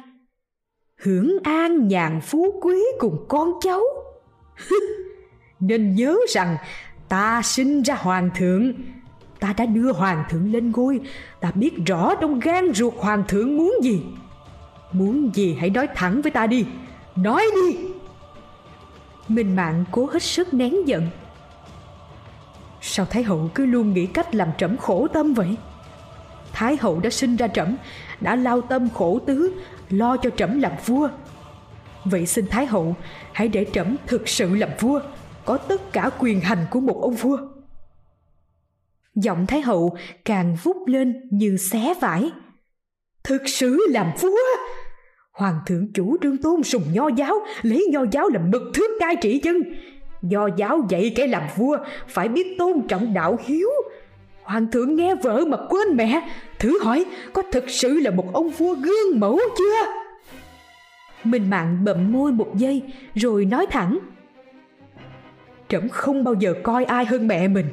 Hưởng 0.97 1.39
an 1.43 1.89
nhàn 1.89 2.21
phú 2.21 2.61
quý 2.63 2.79
cùng 2.99 3.27
con 3.29 3.53
cháu. 3.61 3.83
nên 5.63 5.95
nhớ 5.95 6.17
rằng, 6.29 6.57
ta 7.09 7.43
sinh 7.43 7.83
ra 7.83 7.95
hoàng 7.95 8.31
thượng. 8.35 8.73
Ta 9.41 9.55
đã 9.57 9.67
đưa 9.67 9.93
hoàng 9.93 10.25
thượng 10.31 10.53
lên 10.53 10.73
ngôi. 10.73 11.01
Ta 11.41 11.51
biết 11.55 11.75
rõ 11.87 12.15
trong 12.21 12.41
gan 12.41 12.73
ruột 12.75 12.95
hoàng 12.99 13.25
thượng 13.29 13.57
muốn 13.57 13.75
gì. 13.83 14.03
Muốn 14.93 15.31
gì 15.35 15.57
hãy 15.61 15.71
nói 15.71 15.89
thẳng 15.95 16.23
với 16.23 16.31
ta 16.31 16.47
đi. 16.47 16.67
Nói 17.17 17.45
đi. 17.55 17.79
Minh 19.29 19.57
mạng 19.57 19.85
cố 19.91 20.09
hết 20.13 20.23
sức 20.23 20.55
nén 20.55 20.89
giận. 20.89 21.09
Sao 22.81 23.07
thái 23.07 23.23
hậu 23.23 23.51
cứ 23.55 23.67
luôn 23.67 23.93
nghĩ 23.93 24.07
cách 24.07 24.35
làm 24.35 24.49
trẫm 24.59 24.77
khổ 24.77 25.09
tâm 25.09 25.35
vậy? 25.35 25.57
Thái 26.53 26.77
hậu 26.81 27.01
đã 27.01 27.11
sinh 27.11 27.37
ra 27.37 27.49
trẫm, 27.49 27.77
đã 28.21 28.37
lao 28.37 28.61
tâm 28.61 28.89
khổ 28.95 29.21
tứ, 29.27 29.53
lo 29.91 30.17
cho 30.17 30.31
trẫm 30.31 30.61
làm 30.61 30.73
vua. 30.87 31.09
Vậy 32.05 32.27
xin 32.27 32.47
thái 32.47 32.67
hậu 32.67 32.97
hãy 33.33 33.49
để 33.49 33.67
trẫm 33.73 33.97
thực 34.07 34.29
sự 34.29 34.55
làm 34.55 34.71
vua 34.81 35.01
có 35.45 35.57
tất 35.57 35.93
cả 35.93 36.11
quyền 36.19 36.41
hành 36.41 36.67
của 36.71 36.81
một 36.81 36.99
ông 37.03 37.15
vua. 37.15 37.39
Giọng 39.15 39.47
thái 39.47 39.61
hậu 39.61 39.97
càng 40.25 40.57
vút 40.63 40.77
lên 40.87 41.29
như 41.31 41.57
xé 41.57 41.95
vải. 42.01 42.33
Thực 43.25 43.43
sự 43.47 43.79
làm 43.91 44.11
vua? 44.21 44.39
Hoàng 45.33 45.59
thượng 45.67 45.93
chủ 45.93 46.17
trương 46.23 46.37
tôn 46.37 46.63
sùng 46.63 46.83
nho 46.93 47.09
giáo, 47.09 47.35
lấy 47.63 47.87
nho 47.93 48.01
giáo 48.13 48.29
làm 48.29 48.51
mực 48.51 48.63
thước 48.75 48.91
cai 49.01 49.17
trị 49.17 49.41
dân. 49.43 49.63
Nho 50.23 50.47
giáo 50.57 50.81
dạy 50.89 51.13
kẻ 51.17 51.27
làm 51.27 51.43
vua 51.57 51.77
phải 52.09 52.29
biết 52.29 52.55
tôn 52.59 52.89
trọng 52.89 53.15
đạo 53.15 53.39
hiếu. 53.45 53.69
Hoàng 54.43 54.71
thượng 54.71 54.97
nghe 54.97 55.15
vợ 55.15 55.45
mà 55.49 55.57
quên 55.69 55.97
mẹ, 55.97 56.29
thử 56.59 56.85
hỏi 56.85 57.05
có 57.33 57.43
thực 57.53 57.71
sự 57.71 58.01
là 58.01 58.11
một 58.11 58.33
ông 58.33 58.51
vua 58.51 58.75
gương 58.75 59.21
mẫu 59.21 59.39
chưa? 59.59 59.93
Minh 61.25 61.51
mạng 61.51 61.85
bậm 61.85 62.13
môi 62.13 62.33
một 62.33 62.57
giây, 62.57 62.83
rồi 63.15 63.45
nói 63.45 63.67
thẳng 63.71 63.99
trẫm 65.73 65.89
không 65.89 66.25
bao 66.25 66.35
giờ 66.35 66.55
coi 66.63 66.85
ai 66.85 67.05
hơn 67.05 67.29
mẹ 67.29 67.49
mình. 67.49 67.67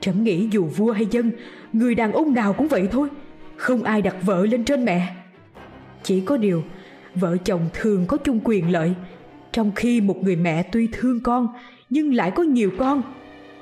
Trẫm 0.00 0.24
nghĩ 0.24 0.48
dù 0.50 0.64
vua 0.64 0.92
hay 0.92 1.06
dân, 1.10 1.30
người 1.72 1.94
đàn 1.94 2.12
ông 2.12 2.34
nào 2.34 2.52
cũng 2.52 2.68
vậy 2.68 2.88
thôi. 2.90 3.08
Không 3.56 3.82
ai 3.82 4.02
đặt 4.02 4.16
vợ 4.22 4.46
lên 4.46 4.64
trên 4.64 4.84
mẹ. 4.84 5.16
Chỉ 6.02 6.20
có 6.20 6.36
điều, 6.36 6.62
vợ 7.14 7.36
chồng 7.44 7.68
thường 7.72 8.04
có 8.06 8.16
chung 8.16 8.40
quyền 8.44 8.72
lợi. 8.72 8.94
Trong 9.52 9.72
khi 9.76 10.00
một 10.00 10.16
người 10.22 10.36
mẹ 10.36 10.62
tuy 10.62 10.88
thương 10.92 11.20
con, 11.20 11.48
nhưng 11.90 12.14
lại 12.14 12.30
có 12.30 12.42
nhiều 12.42 12.70
con. 12.78 13.02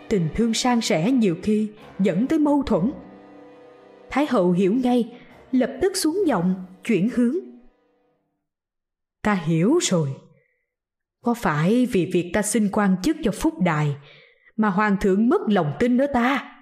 Tình 0.08 0.28
thương 0.34 0.54
san 0.54 0.80
sẻ 0.80 1.12
nhiều 1.12 1.36
khi 1.42 1.68
dẫn 1.98 2.26
tới 2.26 2.38
mâu 2.38 2.62
thuẫn. 2.62 2.90
Thái 4.10 4.26
hậu 4.30 4.52
hiểu 4.52 4.74
ngay, 4.74 5.12
lập 5.52 5.70
tức 5.82 5.96
xuống 5.96 6.22
giọng 6.26 6.54
chuyển 6.84 7.08
hướng. 7.14 7.36
Ta 9.22 9.34
hiểu 9.34 9.78
rồi 9.82 10.08
có 11.28 11.34
phải 11.34 11.86
vì 11.86 12.10
việc 12.12 12.30
ta 12.34 12.42
xin 12.42 12.68
quan 12.72 12.96
chức 13.02 13.16
cho 13.22 13.30
phúc 13.30 13.54
đài 13.60 13.96
mà 14.56 14.70
hoàng 14.70 14.96
thượng 15.00 15.28
mất 15.28 15.40
lòng 15.48 15.72
tin 15.78 15.96
nữa 15.96 16.06
ta? 16.14 16.52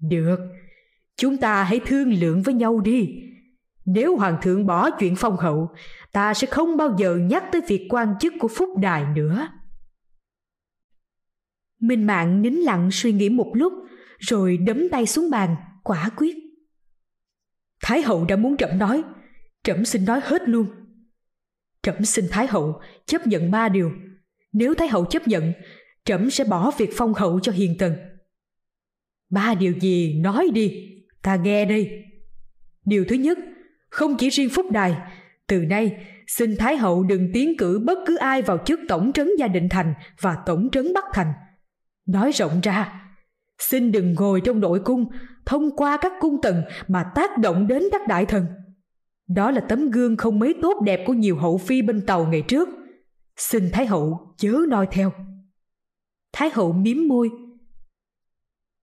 Được, 0.00 0.38
chúng 1.16 1.36
ta 1.36 1.62
hãy 1.62 1.80
thương 1.86 2.12
lượng 2.12 2.42
với 2.42 2.54
nhau 2.54 2.80
đi. 2.80 3.22
Nếu 3.84 4.16
hoàng 4.16 4.38
thượng 4.42 4.66
bỏ 4.66 4.90
chuyện 4.90 5.16
phong 5.16 5.36
hậu, 5.36 5.74
ta 6.12 6.34
sẽ 6.34 6.46
không 6.46 6.76
bao 6.76 6.96
giờ 6.98 7.16
nhắc 7.16 7.44
tới 7.52 7.60
việc 7.68 7.86
quan 7.90 8.14
chức 8.20 8.32
của 8.38 8.48
phúc 8.48 8.68
đài 8.78 9.04
nữa. 9.14 9.48
Minh 11.80 12.06
mạng 12.06 12.42
nín 12.42 12.54
lặng 12.54 12.90
suy 12.92 13.12
nghĩ 13.12 13.28
một 13.28 13.52
lúc, 13.54 13.72
rồi 14.18 14.56
đấm 14.56 14.88
tay 14.88 15.06
xuống 15.06 15.30
bàn, 15.30 15.56
quả 15.82 16.10
quyết. 16.16 16.36
Thái 17.82 18.02
hậu 18.02 18.24
đã 18.24 18.36
muốn 18.36 18.56
trẫm 18.56 18.78
nói, 18.78 19.02
trẫm 19.64 19.84
xin 19.84 20.04
nói 20.04 20.20
hết 20.24 20.42
luôn 20.48 20.66
trẫm 21.86 22.04
xin 22.04 22.24
thái 22.30 22.46
hậu 22.46 22.80
chấp 23.06 23.26
nhận 23.26 23.50
ba 23.50 23.68
điều 23.68 23.92
nếu 24.52 24.74
thái 24.74 24.88
hậu 24.88 25.04
chấp 25.04 25.28
nhận 25.28 25.52
trẫm 26.04 26.30
sẽ 26.30 26.44
bỏ 26.44 26.70
việc 26.78 26.90
phong 26.96 27.14
hậu 27.14 27.40
cho 27.40 27.52
hiền 27.52 27.76
tần 27.78 27.96
ba 29.30 29.54
điều 29.54 29.72
gì 29.80 30.14
nói 30.14 30.48
đi 30.52 30.92
ta 31.22 31.36
nghe 31.36 31.64
đây 31.64 32.04
điều 32.84 33.04
thứ 33.08 33.16
nhất 33.16 33.38
không 33.90 34.16
chỉ 34.18 34.28
riêng 34.28 34.50
phúc 34.50 34.66
đài 34.70 34.96
từ 35.46 35.58
nay 35.58 35.96
xin 36.26 36.56
Thái 36.56 36.76
hậu 36.76 37.02
đừng 37.02 37.30
tiến 37.32 37.56
cử 37.58 37.82
bất 37.84 37.98
cứ 38.06 38.16
ai 38.16 38.42
vào 38.42 38.58
chức 38.58 38.80
tổng 38.88 39.12
trấn 39.12 39.30
gia 39.38 39.48
định 39.48 39.68
thành 39.68 39.94
và 40.20 40.36
tổng 40.46 40.68
trấn 40.72 40.92
Bắc 40.94 41.04
thành. 41.12 41.32
Nói 42.06 42.32
rộng 42.32 42.60
ra, 42.62 43.10
xin 43.58 43.92
đừng 43.92 44.14
ngồi 44.14 44.40
trong 44.40 44.60
nội 44.60 44.80
cung 44.84 45.06
thông 45.46 45.76
qua 45.76 45.96
các 46.00 46.12
cung 46.20 46.36
tần 46.42 46.62
mà 46.88 47.04
tác 47.14 47.38
động 47.38 47.66
đến 47.66 47.82
các 47.92 48.08
đại 48.08 48.26
thần. 48.26 48.46
Đó 49.28 49.50
là 49.50 49.60
tấm 49.60 49.90
gương 49.90 50.16
không 50.16 50.38
mấy 50.38 50.54
tốt 50.62 50.82
đẹp 50.84 51.04
của 51.06 51.12
nhiều 51.12 51.36
hậu 51.36 51.58
phi 51.58 51.82
bên 51.82 52.06
tàu 52.06 52.26
ngày 52.26 52.42
trước. 52.42 52.68
Xin 53.36 53.70
Thái 53.72 53.86
hậu 53.86 54.34
chớ 54.36 54.58
noi 54.68 54.86
theo. 54.90 55.12
Thái 56.32 56.50
hậu 56.50 56.72
miếm 56.72 57.08
môi. 57.08 57.30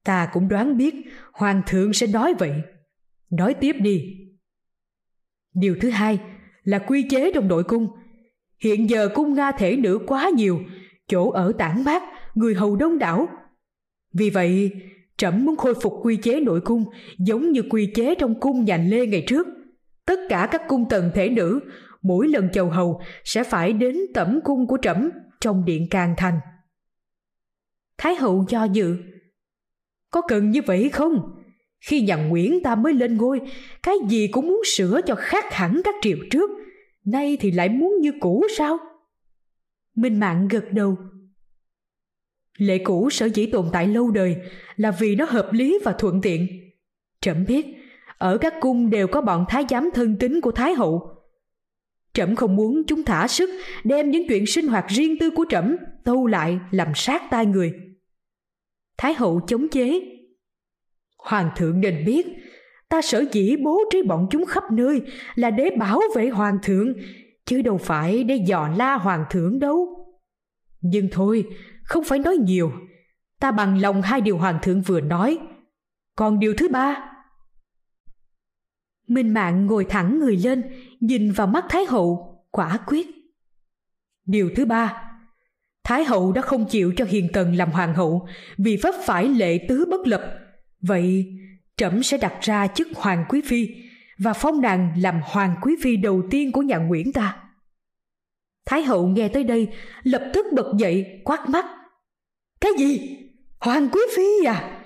Ta 0.04 0.30
cũng 0.34 0.48
đoán 0.48 0.78
biết 0.78 0.96
hoàng 1.34 1.62
thượng 1.68 1.94
sẽ 1.94 2.08
nói 2.08 2.34
vậy. 2.40 2.62
Nói 3.30 3.54
tiếp 3.54 3.76
đi. 3.80 4.24
Điều 5.54 5.76
thứ 5.82 5.90
hai 5.90 6.20
là 6.64 6.80
quy 6.80 7.08
chế 7.10 7.32
trong 7.34 7.48
nội 7.48 7.64
cung. 7.64 7.88
Hiện 8.60 8.90
giờ 8.90 9.10
cung 9.16 9.34
Nga 9.34 9.52
thể 9.52 9.76
nữ 9.76 10.00
quá 10.08 10.30
nhiều, 10.36 10.60
chỗ 11.08 11.30
ở 11.30 11.52
tản 11.58 11.84
mát, 11.84 12.04
người 12.36 12.54
hầu 12.54 12.76
đông 12.76 13.00
đảo. 13.00 13.28
Vì 14.14 14.30
vậy, 14.30 14.72
trẫm 15.18 15.46
muốn 15.46 15.56
khôi 15.56 15.74
phục 15.82 15.94
quy 16.04 16.16
chế 16.16 16.40
nội 16.40 16.62
cung 16.62 16.86
giống 17.18 17.52
như 17.52 17.62
quy 17.70 17.92
chế 17.96 18.16
trong 18.16 18.40
cung 18.40 18.66
nhà 18.66 18.78
Lê 18.78 19.06
ngày 19.06 19.24
trước. 19.28 19.48
Tất 20.06 20.20
cả 20.30 20.48
các 20.52 20.62
cung 20.68 20.86
tần 20.89 21.12
thể 21.16 21.30
nữ, 21.30 21.60
mỗi 22.02 22.28
lần 22.28 22.50
chầu 22.50 22.70
hầu 22.70 23.02
sẽ 23.24 23.44
phải 23.44 23.74
đến 23.74 23.98
tẩm 24.13 24.39
cung 24.44 24.68
của 24.68 24.78
trẫm 24.82 25.10
trong 25.42 25.66
điện 25.66 25.88
càng 25.89 26.13
thành. 26.18 26.39
Thái 27.98 28.16
hậu 28.16 28.46
do 28.50 28.63
dự. 28.63 28.98
Có 30.12 30.22
cần 30.22 30.52
như 30.52 30.62
vậy 30.62 30.89
không? 30.89 31.44
Khi 31.80 32.02
nhà 32.02 32.16
Nguyễn 32.16 32.63
ta 32.63 32.76
mới 32.76 32.94
lên 32.94 33.18
ngôi, 33.18 33.42
cái 33.84 33.96
gì 34.10 34.28
cũng 34.28 34.48
muốn 34.48 34.62
sửa 34.76 35.02
cho 35.06 35.16
khác 35.16 35.46
hẳn 35.54 35.82
các 35.84 35.96
triều 36.02 36.18
trước. 36.32 36.50
Nay 37.06 37.38
thì 37.39 37.52
lại 37.52 37.70
muốn 37.70 37.94
như 38.02 38.12
cũ 38.22 38.44
sao? 38.58 38.78
Minh 39.96 40.20
Mạng 40.20 40.48
gật 40.48 40.66
đầu. 40.72 40.98
Lệ 42.58 42.78
cũ 42.84 43.10
sở 43.10 43.30
dĩ 43.30 43.46
tồn 43.46 43.70
tại 43.74 43.88
lâu 43.88 44.12
đời 44.12 44.36
là 44.76 44.92
vì 44.92 45.16
nó 45.16 45.26
hợp 45.26 45.50
lý 45.54 45.80
và 45.84 45.96
thuận 46.00 46.22
tiện. 46.22 46.48
Trẫm 47.22 47.46
biết, 47.46 47.66
ở 48.17 48.38
các 48.38 48.54
cung 48.60 48.89
đều 48.89 49.08
có 49.08 49.21
bọn 49.21 49.45
thái 49.49 49.65
giám 49.69 49.89
thân 49.93 50.15
tín 50.19 50.41
của 50.41 50.52
Thái 50.52 50.73
hậu. 50.73 51.10
Trẫm 52.13 52.36
không 52.36 52.56
muốn 52.56 52.84
chúng 52.88 53.04
thả 53.04 53.28
sức 53.28 53.49
đem 53.84 54.12
những 54.12 54.28
chuyện 54.28 54.45
sinh 54.45 54.67
hoạt 54.67 54.86
riêng 54.88 55.17
tư 55.19 55.30
của 55.30 55.45
trẫm 55.49 55.76
tâu 56.04 56.28
lại 56.28 56.60
làm 56.71 56.88
sát 56.95 57.21
tai 57.32 57.45
người. 57.45 57.73
Thái 58.97 59.13
hậu 59.13 59.41
chống 59.47 59.67
chế. 59.67 60.02
Hoàng 61.17 61.49
thượng 61.56 61.82
nên 61.82 62.06
biết, 62.06 62.28
ta 62.89 63.02
sở 63.02 63.26
dĩ 63.32 63.56
bố 63.63 63.80
trí 63.91 64.02
bọn 64.02 64.28
chúng 64.32 64.45
khắp 64.45 64.63
nơi 64.71 65.02
là 65.36 65.49
để 65.49 65.69
bảo 65.78 66.02
vệ 66.15 66.30
hoàng 66.30 66.58
thượng, 66.63 66.93
chứ 67.45 67.62
đâu 67.62 67.78
phải 67.78 68.23
để 68.23 68.36
dò 68.36 68.69
la 68.78 68.95
hoàng 68.95 69.26
thượng 69.30 69.60
đâu. 69.60 69.88
Nhưng 70.82 71.08
thôi, 71.12 71.45
không 71.84 72.04
phải 72.04 72.19
nói 72.19 72.38
nhiều, 72.38 72.71
ta 73.39 73.52
bằng 73.52 73.82
lòng 73.82 74.02
hai 74.02 74.21
điều 74.21 74.38
hoàng 74.38 74.60
thượng 74.62 74.82
vừa 74.82 75.02
nói. 75.02 75.39
Còn 76.15 76.39
điều 76.39 76.54
thứ 76.58 76.69
ba, 76.69 77.12
Minh 79.13 79.34
Mạng 79.34 79.65
ngồi 79.65 79.86
thẳng 79.86 80.19
người 80.19 80.38
lên, 80.38 80.63
nhìn 80.99 81.32
vào 81.32 81.47
mắt 81.47 81.65
Thái 81.69 81.86
hậu, 81.86 82.39
quả 82.52 82.78
quyết. 82.88 83.08
Điều 84.26 84.49
thứ 84.56 84.65
ba, 84.65 85.04
Thái 85.84 86.04
hậu 86.04 86.32
đã 86.32 86.41
không 86.41 86.65
chịu 86.65 86.93
cho 86.97 87.06
Hiền 87.06 87.30
Tần 87.34 87.56
làm 87.56 87.71
hoàng 87.71 87.93
hậu 87.93 88.28
vì 88.58 88.78
vấp 88.78 88.95
phải 89.06 89.28
lệ 89.28 89.65
tứ 89.69 89.86
bất 89.91 90.08
lập. 90.08 90.39
Vậy, 90.82 91.26
trẫm 91.78 92.04
sẽ 92.04 92.17
đặt 92.17 92.34
ra 92.41 92.67
chức 92.67 92.88
hoàng 92.95 93.26
quý 93.30 93.41
phi 93.45 93.67
và 94.17 94.34
phong 94.34 94.62
nàng 94.62 94.93
làm 94.97 95.21
hoàng 95.23 95.56
quý 95.62 95.76
phi 95.82 95.97
đầu 95.97 96.23
tiên 96.30 96.52
của 96.52 96.62
nhà 96.62 96.78
Nguyễn 96.78 97.13
ta. 97.13 97.38
Thái 98.65 98.84
hậu 98.84 99.08
nghe 99.08 99.28
tới 99.28 99.43
đây, 99.43 99.67
lập 100.04 100.32
tức 100.34 100.45
bật 100.54 100.73
dậy, 100.78 101.21
quát 101.26 101.49
mắt. 101.49 101.65
Cái 102.62 102.71
gì? 102.78 103.17
Hoàng 103.60 103.89
quý 103.91 104.02
phi 104.15 104.45
à? 104.45 104.80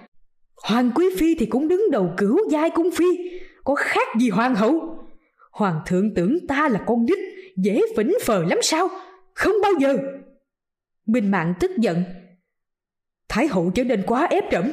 Hoàng 0.63 0.91
quý 0.95 1.05
phi 1.17 1.35
thì 1.35 1.45
cũng 1.45 1.67
đứng 1.67 1.91
đầu 1.91 2.13
cửu 2.17 2.39
giai 2.51 2.69
cung 2.69 2.91
phi, 2.91 3.05
có 3.67 3.75
khác 3.75 4.07
gì 4.19 4.29
hoàng 4.29 4.55
hậu? 4.55 4.99
Hoàng 5.51 5.81
thượng 5.85 6.13
tưởng 6.13 6.47
ta 6.47 6.67
là 6.71 6.83
con 6.87 7.05
nít, 7.05 7.17
dễ 7.57 7.81
phỉnh 7.97 8.13
phờ 8.25 8.43
lắm 8.43 8.59
sao? 8.61 8.87
Không 9.33 9.53
bao 9.63 9.71
giờ. 9.79 9.97
Minh 11.05 11.31
Mạng 11.31 11.53
tức 11.59 11.71
giận. 11.77 12.03
Thái 13.29 13.47
hậu 13.47 13.71
trở 13.75 13.83
nên 13.83 14.03
quá 14.07 14.27
ép 14.29 14.43
trẫm. 14.51 14.71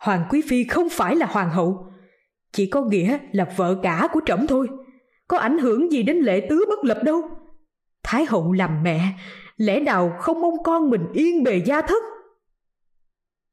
Hoàng 0.00 0.24
quý 0.30 0.42
phi 0.48 0.64
không 0.64 0.88
phải 0.88 1.16
là 1.16 1.26
hoàng 1.26 1.50
hậu, 1.50 1.92
chỉ 2.52 2.66
có 2.66 2.82
nghĩa 2.82 3.18
là 3.32 3.52
vợ 3.56 3.80
cả 3.82 4.08
của 4.12 4.20
trẫm 4.26 4.46
thôi. 4.46 4.68
Có 5.28 5.38
ảnh 5.38 5.58
hưởng 5.58 5.92
gì 5.92 6.02
đến 6.02 6.16
lệ 6.16 6.46
tứ 6.50 6.64
bất 6.68 6.84
lập 6.84 7.00
đâu. 7.04 7.22
Thái 8.02 8.24
hậu 8.24 8.52
làm 8.52 8.82
mẹ, 8.82 9.00
lẽ 9.56 9.80
nào 9.80 10.16
không 10.20 10.40
mong 10.40 10.62
con 10.64 10.90
mình 10.90 11.06
yên 11.12 11.42
bề 11.42 11.62
gia 11.66 11.80
thất? 11.82 12.02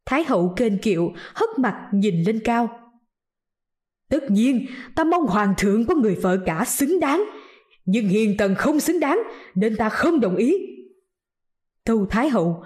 Thái 0.05 0.23
hậu 0.23 0.53
kênh 0.57 0.77
kiệu, 0.77 1.11
hất 1.33 1.49
mặt 1.57 1.89
nhìn 1.91 2.23
lên 2.23 2.39
cao. 2.43 2.80
Tất 4.11 4.31
nhiên, 4.31 4.65
ta 4.95 5.03
mong 5.03 5.27
hoàng 5.27 5.53
thượng 5.57 5.85
có 5.85 5.95
người 5.95 6.15
vợ 6.15 6.37
cả 6.45 6.65
xứng 6.65 6.99
đáng, 6.99 7.25
nhưng 7.85 8.07
hiền 8.07 8.37
tần 8.37 8.55
không 8.55 8.79
xứng 8.79 8.99
đáng 8.99 9.19
nên 9.55 9.75
ta 9.75 9.89
không 9.89 10.19
đồng 10.19 10.35
ý. 10.35 10.55
Tâu 11.85 12.05
Thái 12.09 12.29
hậu, 12.29 12.63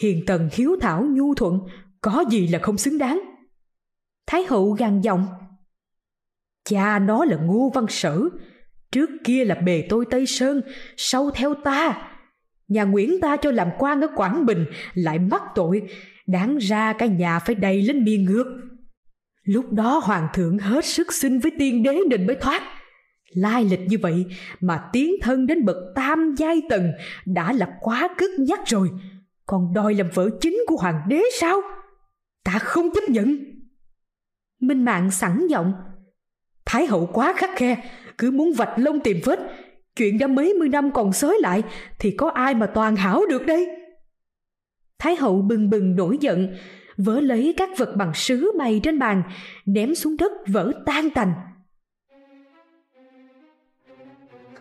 hiền 0.00 0.24
tần 0.26 0.48
hiếu 0.52 0.76
thảo 0.80 1.06
nhu 1.10 1.34
thuận, 1.34 1.60
có 2.00 2.24
gì 2.30 2.48
là 2.48 2.58
không 2.58 2.78
xứng 2.78 2.98
đáng. 2.98 3.20
Thái 4.26 4.44
hậu 4.44 4.70
gằn 4.70 5.00
giọng. 5.00 5.26
Cha 6.64 6.98
nó 6.98 7.24
là 7.24 7.36
ngu 7.36 7.70
văn 7.70 7.86
sở, 7.88 8.20
trước 8.92 9.10
kia 9.24 9.44
là 9.44 9.54
bề 9.54 9.86
tôi 9.88 10.04
Tây 10.10 10.26
Sơn, 10.26 10.60
sau 10.96 11.30
theo 11.30 11.54
ta. 11.54 12.10
Nhà 12.68 12.84
Nguyễn 12.84 13.20
ta 13.20 13.36
cho 13.36 13.50
làm 13.50 13.68
quan 13.78 14.00
ở 14.00 14.08
Quảng 14.16 14.46
Bình 14.46 14.64
lại 14.94 15.18
mắc 15.18 15.42
tội, 15.54 15.82
đáng 16.26 16.58
ra 16.58 16.92
cả 16.92 17.06
nhà 17.06 17.38
phải 17.38 17.54
đầy 17.54 17.82
lên 17.82 18.04
miên 18.04 18.24
ngược. 18.24 18.67
Lúc 19.48 19.72
đó 19.72 20.00
hoàng 20.04 20.28
thượng 20.34 20.58
hết 20.58 20.84
sức 20.84 21.12
xin 21.12 21.38
với 21.38 21.52
tiên 21.58 21.82
đế 21.82 21.98
nên 22.10 22.26
mới 22.26 22.36
thoát. 22.36 22.62
Lai 23.34 23.64
lịch 23.64 23.80
như 23.88 23.96
vậy 24.02 24.26
mà 24.60 24.88
tiến 24.92 25.12
thân 25.22 25.46
đến 25.46 25.64
bậc 25.64 25.76
tam 25.94 26.34
giai 26.38 26.62
tầng 26.68 26.92
đã 27.26 27.52
là 27.52 27.68
quá 27.80 28.08
cất 28.18 28.30
nhắc 28.38 28.60
rồi. 28.66 28.90
Còn 29.46 29.72
đòi 29.74 29.94
làm 29.94 30.10
vợ 30.14 30.28
chính 30.40 30.64
của 30.66 30.76
hoàng 30.76 31.00
đế 31.08 31.22
sao? 31.40 31.60
Ta 32.44 32.58
không 32.58 32.90
chấp 32.94 33.08
nhận. 33.08 33.38
Minh 34.60 34.84
Mạng 34.84 35.10
sẵn 35.10 35.46
giọng. 35.46 35.72
Thái 36.66 36.86
hậu 36.86 37.06
quá 37.12 37.34
khắc 37.36 37.50
khe, 37.56 37.90
cứ 38.18 38.30
muốn 38.30 38.52
vạch 38.52 38.78
lông 38.78 39.00
tìm 39.00 39.20
vết. 39.24 39.40
Chuyện 39.96 40.18
đã 40.18 40.26
mấy 40.26 40.54
mươi 40.54 40.68
năm 40.68 40.90
còn 40.92 41.12
xới 41.12 41.38
lại 41.40 41.62
thì 41.98 42.10
có 42.10 42.30
ai 42.30 42.54
mà 42.54 42.66
toàn 42.66 42.96
hảo 42.96 43.22
được 43.30 43.46
đây? 43.46 43.68
Thái 44.98 45.16
hậu 45.16 45.42
bừng 45.42 45.70
bừng 45.70 45.96
nổi 45.96 46.18
giận, 46.20 46.54
vỡ 46.98 47.20
lấy 47.20 47.54
các 47.56 47.68
vật 47.78 47.96
bằng 47.96 48.14
sứ 48.14 48.52
bày 48.58 48.80
trên 48.82 48.98
bàn, 48.98 49.22
ném 49.66 49.94
xuống 49.94 50.16
đất 50.16 50.32
vỡ 50.46 50.72
tan 50.86 51.10
tành. 51.10 51.32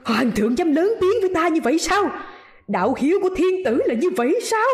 Hoàng 0.04 0.32
thượng 0.32 0.58
dám 0.58 0.76
lớn 0.76 0.94
tiếng 1.02 1.22
với 1.22 1.32
ta 1.34 1.48
như 1.48 1.62
vậy 1.62 1.80
sao? 1.80 2.12
Đạo 2.68 2.96
hiếu 2.98 3.20
của 3.22 3.30
thiên 3.38 3.64
tử 3.66 3.82
là 3.86 3.94
như 3.94 4.10
vậy 4.10 4.40
sao? 4.44 4.68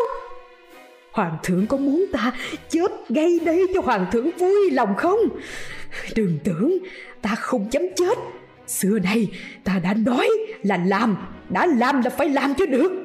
Hoàng 1.12 1.36
thượng 1.42 1.66
có 1.66 1.76
muốn 1.76 2.06
ta 2.12 2.32
chết 2.70 2.92
ngay 3.08 3.38
đây 3.44 3.66
cho 3.74 3.80
hoàng 3.80 4.06
thượng 4.12 4.30
vui 4.30 4.70
lòng 4.70 4.94
không? 4.96 5.18
Đừng 6.16 6.38
tưởng 6.44 6.78
ta 7.22 7.34
không 7.34 7.68
dám 7.70 7.82
chết. 7.96 8.18
Xưa 8.66 8.98
nay 8.98 9.30
ta 9.64 9.80
đã 9.84 9.94
nói 9.94 10.28
là 10.62 10.76
làm, 10.86 11.16
đã 11.50 11.66
làm 11.66 12.02
là 12.02 12.10
phải 12.10 12.28
làm 12.28 12.54
cho 12.54 12.66
được 12.66 13.03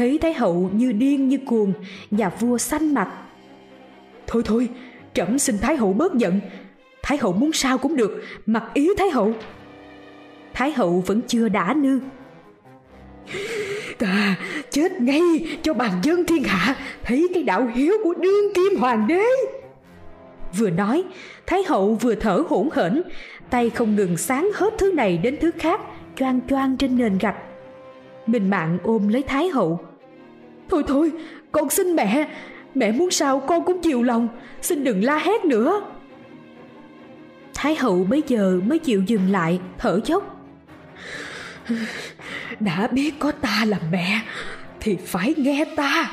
thấy 0.00 0.18
thái 0.18 0.34
hậu 0.34 0.70
như 0.72 0.92
điên 0.92 1.28
như 1.28 1.38
cuồng 1.46 1.72
nhà 2.10 2.28
vua 2.28 2.58
xanh 2.58 2.94
mặt. 2.94 3.08
Thôi 4.26 4.42
thôi, 4.44 4.68
trẫm 5.14 5.38
xin 5.38 5.58
thái 5.58 5.76
hậu 5.76 5.92
bớt 5.92 6.14
giận. 6.14 6.40
Thái 7.02 7.18
hậu 7.18 7.32
muốn 7.32 7.52
sao 7.52 7.78
cũng 7.78 7.96
được, 7.96 8.22
mặc 8.46 8.64
ý 8.74 8.88
thái 8.98 9.10
hậu. 9.10 9.32
Thái 10.52 10.72
hậu 10.72 11.02
vẫn 11.06 11.20
chưa 11.26 11.48
đã 11.48 11.74
nư 11.74 12.00
ta 13.98 14.36
chết 14.70 15.00
ngay 15.00 15.58
cho 15.62 15.74
bàn 15.74 15.92
dân 16.02 16.24
thiên 16.24 16.42
hạ, 16.42 16.76
thấy 17.04 17.28
cái 17.34 17.42
đạo 17.42 17.70
hiếu 17.74 17.94
của 18.04 18.14
đương 18.14 18.54
kim 18.54 18.80
hoàng 18.80 19.06
đế. 19.06 19.24
Vừa 20.58 20.70
nói, 20.70 21.04
thái 21.46 21.62
hậu 21.68 21.94
vừa 21.94 22.14
thở 22.14 22.42
hổn 22.48 22.68
hển, 22.74 23.02
tay 23.50 23.70
không 23.70 23.96
ngừng 23.96 24.16
sáng 24.16 24.50
hết 24.54 24.74
thứ 24.78 24.92
này 24.92 25.18
đến 25.18 25.36
thứ 25.40 25.50
khác, 25.58 25.80
choang 26.16 26.40
choang 26.48 26.76
trên 26.76 26.98
nền 26.98 27.18
gạch. 27.18 27.36
Minh 28.26 28.50
mạng 28.50 28.78
ôm 28.82 29.08
lấy 29.08 29.22
thái 29.22 29.48
hậu. 29.48 29.89
Thôi 30.70 30.82
thôi, 30.86 31.12
con 31.52 31.70
xin 31.70 31.96
mẹ, 31.96 32.28
mẹ 32.74 32.92
muốn 32.92 33.10
sao 33.10 33.40
con 33.40 33.64
cũng 33.64 33.82
chịu 33.82 34.02
lòng, 34.02 34.28
xin 34.62 34.84
đừng 34.84 35.04
la 35.04 35.18
hét 35.18 35.44
nữa. 35.44 35.82
Thái 37.54 37.74
hậu 37.74 38.04
bây 38.04 38.22
giờ 38.26 38.60
mới 38.66 38.78
chịu 38.78 39.02
dừng 39.06 39.30
lại, 39.30 39.60
thở 39.78 40.00
dốc. 40.04 40.46
Đã 42.60 42.86
biết 42.86 43.14
có 43.18 43.32
ta 43.32 43.64
là 43.68 43.78
mẹ, 43.92 44.20
thì 44.80 44.96
phải 45.06 45.34
nghe 45.36 45.64
ta. 45.76 46.10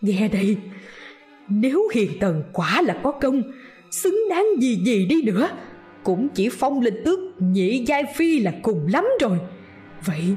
Nghe 0.00 0.28
đây, 0.28 0.56
nếu 1.48 1.88
hiền 1.94 2.10
tần 2.20 2.42
quả 2.52 2.82
là 2.82 2.96
có 3.02 3.12
công, 3.12 3.42
xứng 3.90 4.20
đáng 4.30 4.46
gì 4.60 4.76
gì 4.84 5.06
đi 5.06 5.22
nữa, 5.22 5.48
cũng 6.04 6.28
chỉ 6.28 6.48
phong 6.48 6.80
lên 6.80 7.02
tước 7.04 7.18
nhị 7.38 7.84
giai 7.86 8.04
phi 8.16 8.40
là 8.40 8.52
cùng 8.62 8.86
lắm 8.92 9.04
rồi 9.20 9.38
vậy 10.04 10.36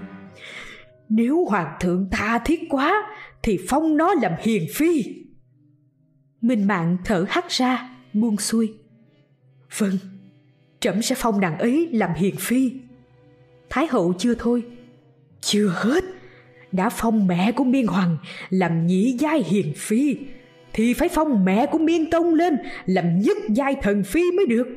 nếu 1.10 1.46
hoàng 1.46 1.78
thượng 1.80 2.08
tha 2.12 2.40
thiết 2.40 2.60
quá 2.70 3.08
thì 3.44 3.60
phong 3.70 3.98
nó 3.98 4.14
làm 4.14 4.32
hiền 4.40 4.66
phi. 4.74 5.04
Minh 6.42 6.68
mạng 6.68 6.98
thở 7.06 7.26
hắt 7.30 7.50
ra, 7.50 7.90
buông 8.14 8.38
xuôi. 8.38 8.74
Vâng 9.78 9.98
trẫm 10.80 11.02
sẽ 11.02 11.16
phong 11.18 11.40
nàng 11.40 11.58
ấy 11.58 11.90
làm 11.92 12.10
hiền 12.16 12.36
phi. 12.36 12.72
Thái 13.70 13.88
hậu 13.88 14.14
chưa 14.18 14.36
thôi. 14.36 14.64
Chưa 15.42 15.74
hết. 15.76 16.04
Đã 16.72 16.90
phong 16.90 17.28
mẹ 17.28 17.52
của 17.52 17.64
miên 17.64 17.88
hoàng 17.88 18.18
làm 18.50 18.88
nhĩ 18.88 19.16
giai 19.20 19.44
hiền 19.44 19.74
phi, 19.78 20.18
thì 20.74 20.94
phải 20.94 21.10
phong 21.10 21.46
mẹ 21.46 21.66
của 21.66 21.78
miên 21.78 22.10
tông 22.10 22.34
lên 22.34 22.58
làm 22.86 23.20
nhất 23.20 23.38
giai 23.50 23.76
thần 23.82 24.04
phi 24.04 24.32
mới 24.32 24.46
được. 24.46 24.68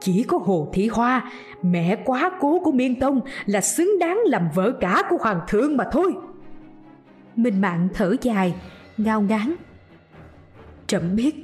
Chỉ 0.00 0.22
có 0.22 0.38
hồ 0.38 0.70
thị 0.72 0.88
hoa, 0.88 1.32
mẹ 1.62 1.96
quá 2.04 2.30
cố 2.40 2.60
của 2.64 2.72
miên 2.72 3.00
tông 3.00 3.20
là 3.46 3.60
xứng 3.60 3.98
đáng 4.00 4.18
làm 4.24 4.48
vợ 4.54 4.72
cả 4.80 5.02
của 5.10 5.16
hoàng 5.20 5.40
thượng 5.48 5.76
mà 5.76 5.84
thôi 5.92 6.12
minh 7.36 7.60
mạng 7.60 7.88
thở 7.94 8.16
dài, 8.22 8.54
ngao 8.96 9.22
ngán. 9.22 9.54
Trẫm 10.86 11.16
biết, 11.16 11.34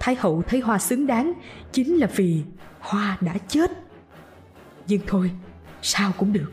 thái 0.00 0.14
hậu 0.14 0.42
thấy 0.42 0.60
hoa 0.60 0.78
xứng 0.78 1.06
đáng, 1.06 1.32
chính 1.72 1.96
là 1.96 2.06
vì 2.16 2.42
hoa 2.80 3.18
đã 3.20 3.34
chết. 3.48 3.70
Nhưng 4.86 5.00
thôi, 5.06 5.30
sao 5.82 6.12
cũng 6.18 6.32
được. 6.32 6.52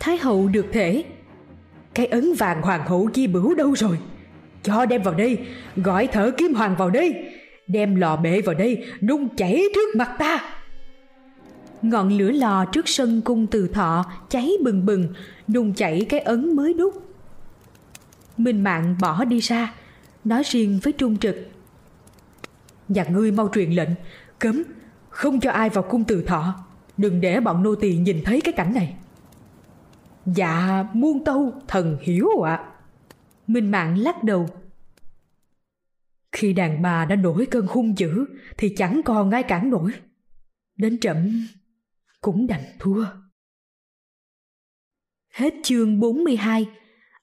Thái 0.00 0.16
hậu 0.16 0.48
được 0.48 0.66
thể. 0.72 1.04
Cái 1.94 2.06
ấn 2.06 2.34
vàng 2.34 2.62
hoàng 2.62 2.86
hậu 2.86 3.10
di 3.14 3.26
bửu 3.26 3.54
đâu 3.54 3.76
rồi? 3.76 3.98
Cho 4.62 4.86
đem 4.86 5.02
vào 5.02 5.14
đây, 5.14 5.38
gọi 5.76 6.06
thở 6.06 6.30
kim 6.36 6.54
hoàng 6.54 6.76
vào 6.76 6.90
đây. 6.90 7.24
Đem 7.66 7.94
lò 7.94 8.16
bệ 8.16 8.40
vào 8.40 8.54
đây, 8.54 8.84
nung 9.00 9.36
chảy 9.36 9.62
trước 9.74 9.96
mặt 9.96 10.16
ta. 10.18 10.54
Ngọn 11.82 12.18
lửa 12.18 12.30
lò 12.30 12.64
trước 12.64 12.88
sân 12.88 13.20
cung 13.24 13.46
từ 13.46 13.68
thọ 13.68 14.04
cháy 14.28 14.50
bừng 14.62 14.86
bừng, 14.86 15.08
nung 15.48 15.74
chảy 15.74 16.06
cái 16.08 16.20
ấn 16.20 16.56
mới 16.56 16.74
đúc 16.74 17.09
minh 18.44 18.64
mạng 18.64 18.96
bỏ 19.00 19.24
đi 19.24 19.38
ra. 19.38 19.74
Nói 20.24 20.42
riêng 20.46 20.80
với 20.82 20.92
trung 20.92 21.18
trực. 21.18 21.36
Nhà 22.88 23.04
ngươi 23.04 23.32
mau 23.32 23.48
truyền 23.54 23.70
lệnh. 23.70 23.88
Cấm. 24.38 24.62
Không 25.08 25.40
cho 25.40 25.50
ai 25.50 25.70
vào 25.70 25.84
cung 25.90 26.04
từ 26.04 26.22
thọ. 26.22 26.54
Đừng 26.96 27.20
để 27.20 27.40
bọn 27.40 27.62
nô 27.62 27.74
tỳ 27.74 27.96
nhìn 27.96 28.22
thấy 28.24 28.40
cái 28.40 28.52
cảnh 28.52 28.74
này. 28.74 28.96
Dạ 30.26 30.84
muôn 30.92 31.24
tâu, 31.24 31.52
thần 31.68 31.98
hiểu 32.00 32.28
ạ. 32.46 32.56
À. 32.56 32.66
minh 33.46 33.70
mạng 33.70 33.98
lắc 33.98 34.24
đầu. 34.24 34.48
Khi 36.32 36.52
đàn 36.52 36.82
bà 36.82 37.04
đã 37.04 37.16
nổi 37.16 37.46
cơn 37.50 37.66
hung 37.66 37.98
dữ, 37.98 38.24
thì 38.56 38.74
chẳng 38.76 39.00
còn 39.04 39.30
ai 39.30 39.42
cản 39.42 39.70
nổi. 39.70 39.92
Đến 40.76 41.00
trẫm 41.00 41.46
cũng 42.20 42.46
đành 42.46 42.64
thua. 42.78 43.04
Hết 45.34 45.54
chương 45.62 46.00
42 46.00 46.68